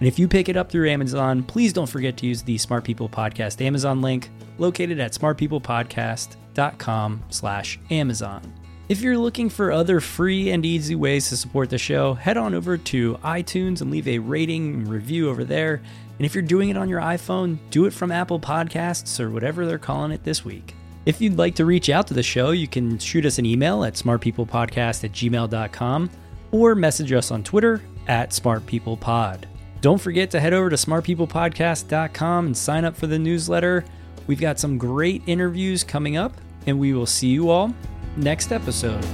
[0.00, 2.82] And if you pick it up through Amazon, please don't forget to use the Smart
[2.82, 8.52] People Podcast Amazon link located at smartpeoplepodcast.com slash Amazon.
[8.88, 12.54] If you're looking for other free and easy ways to support the show, head on
[12.54, 15.80] over to iTunes and leave a rating and review over there.
[16.18, 19.64] And if you're doing it on your iPhone, do it from Apple Podcasts or whatever
[19.64, 20.74] they're calling it this week.
[21.04, 23.84] If you'd like to reach out to the show, you can shoot us an email
[23.84, 26.10] at smartpeoplepodcast at gmail.com
[26.52, 29.44] or message us on Twitter at smartpeoplepod.
[29.80, 33.84] Don't forget to head over to smartpeoplepodcast.com and sign up for the newsletter.
[34.28, 36.34] We've got some great interviews coming up,
[36.68, 37.74] and we will see you all
[38.16, 39.04] next episode.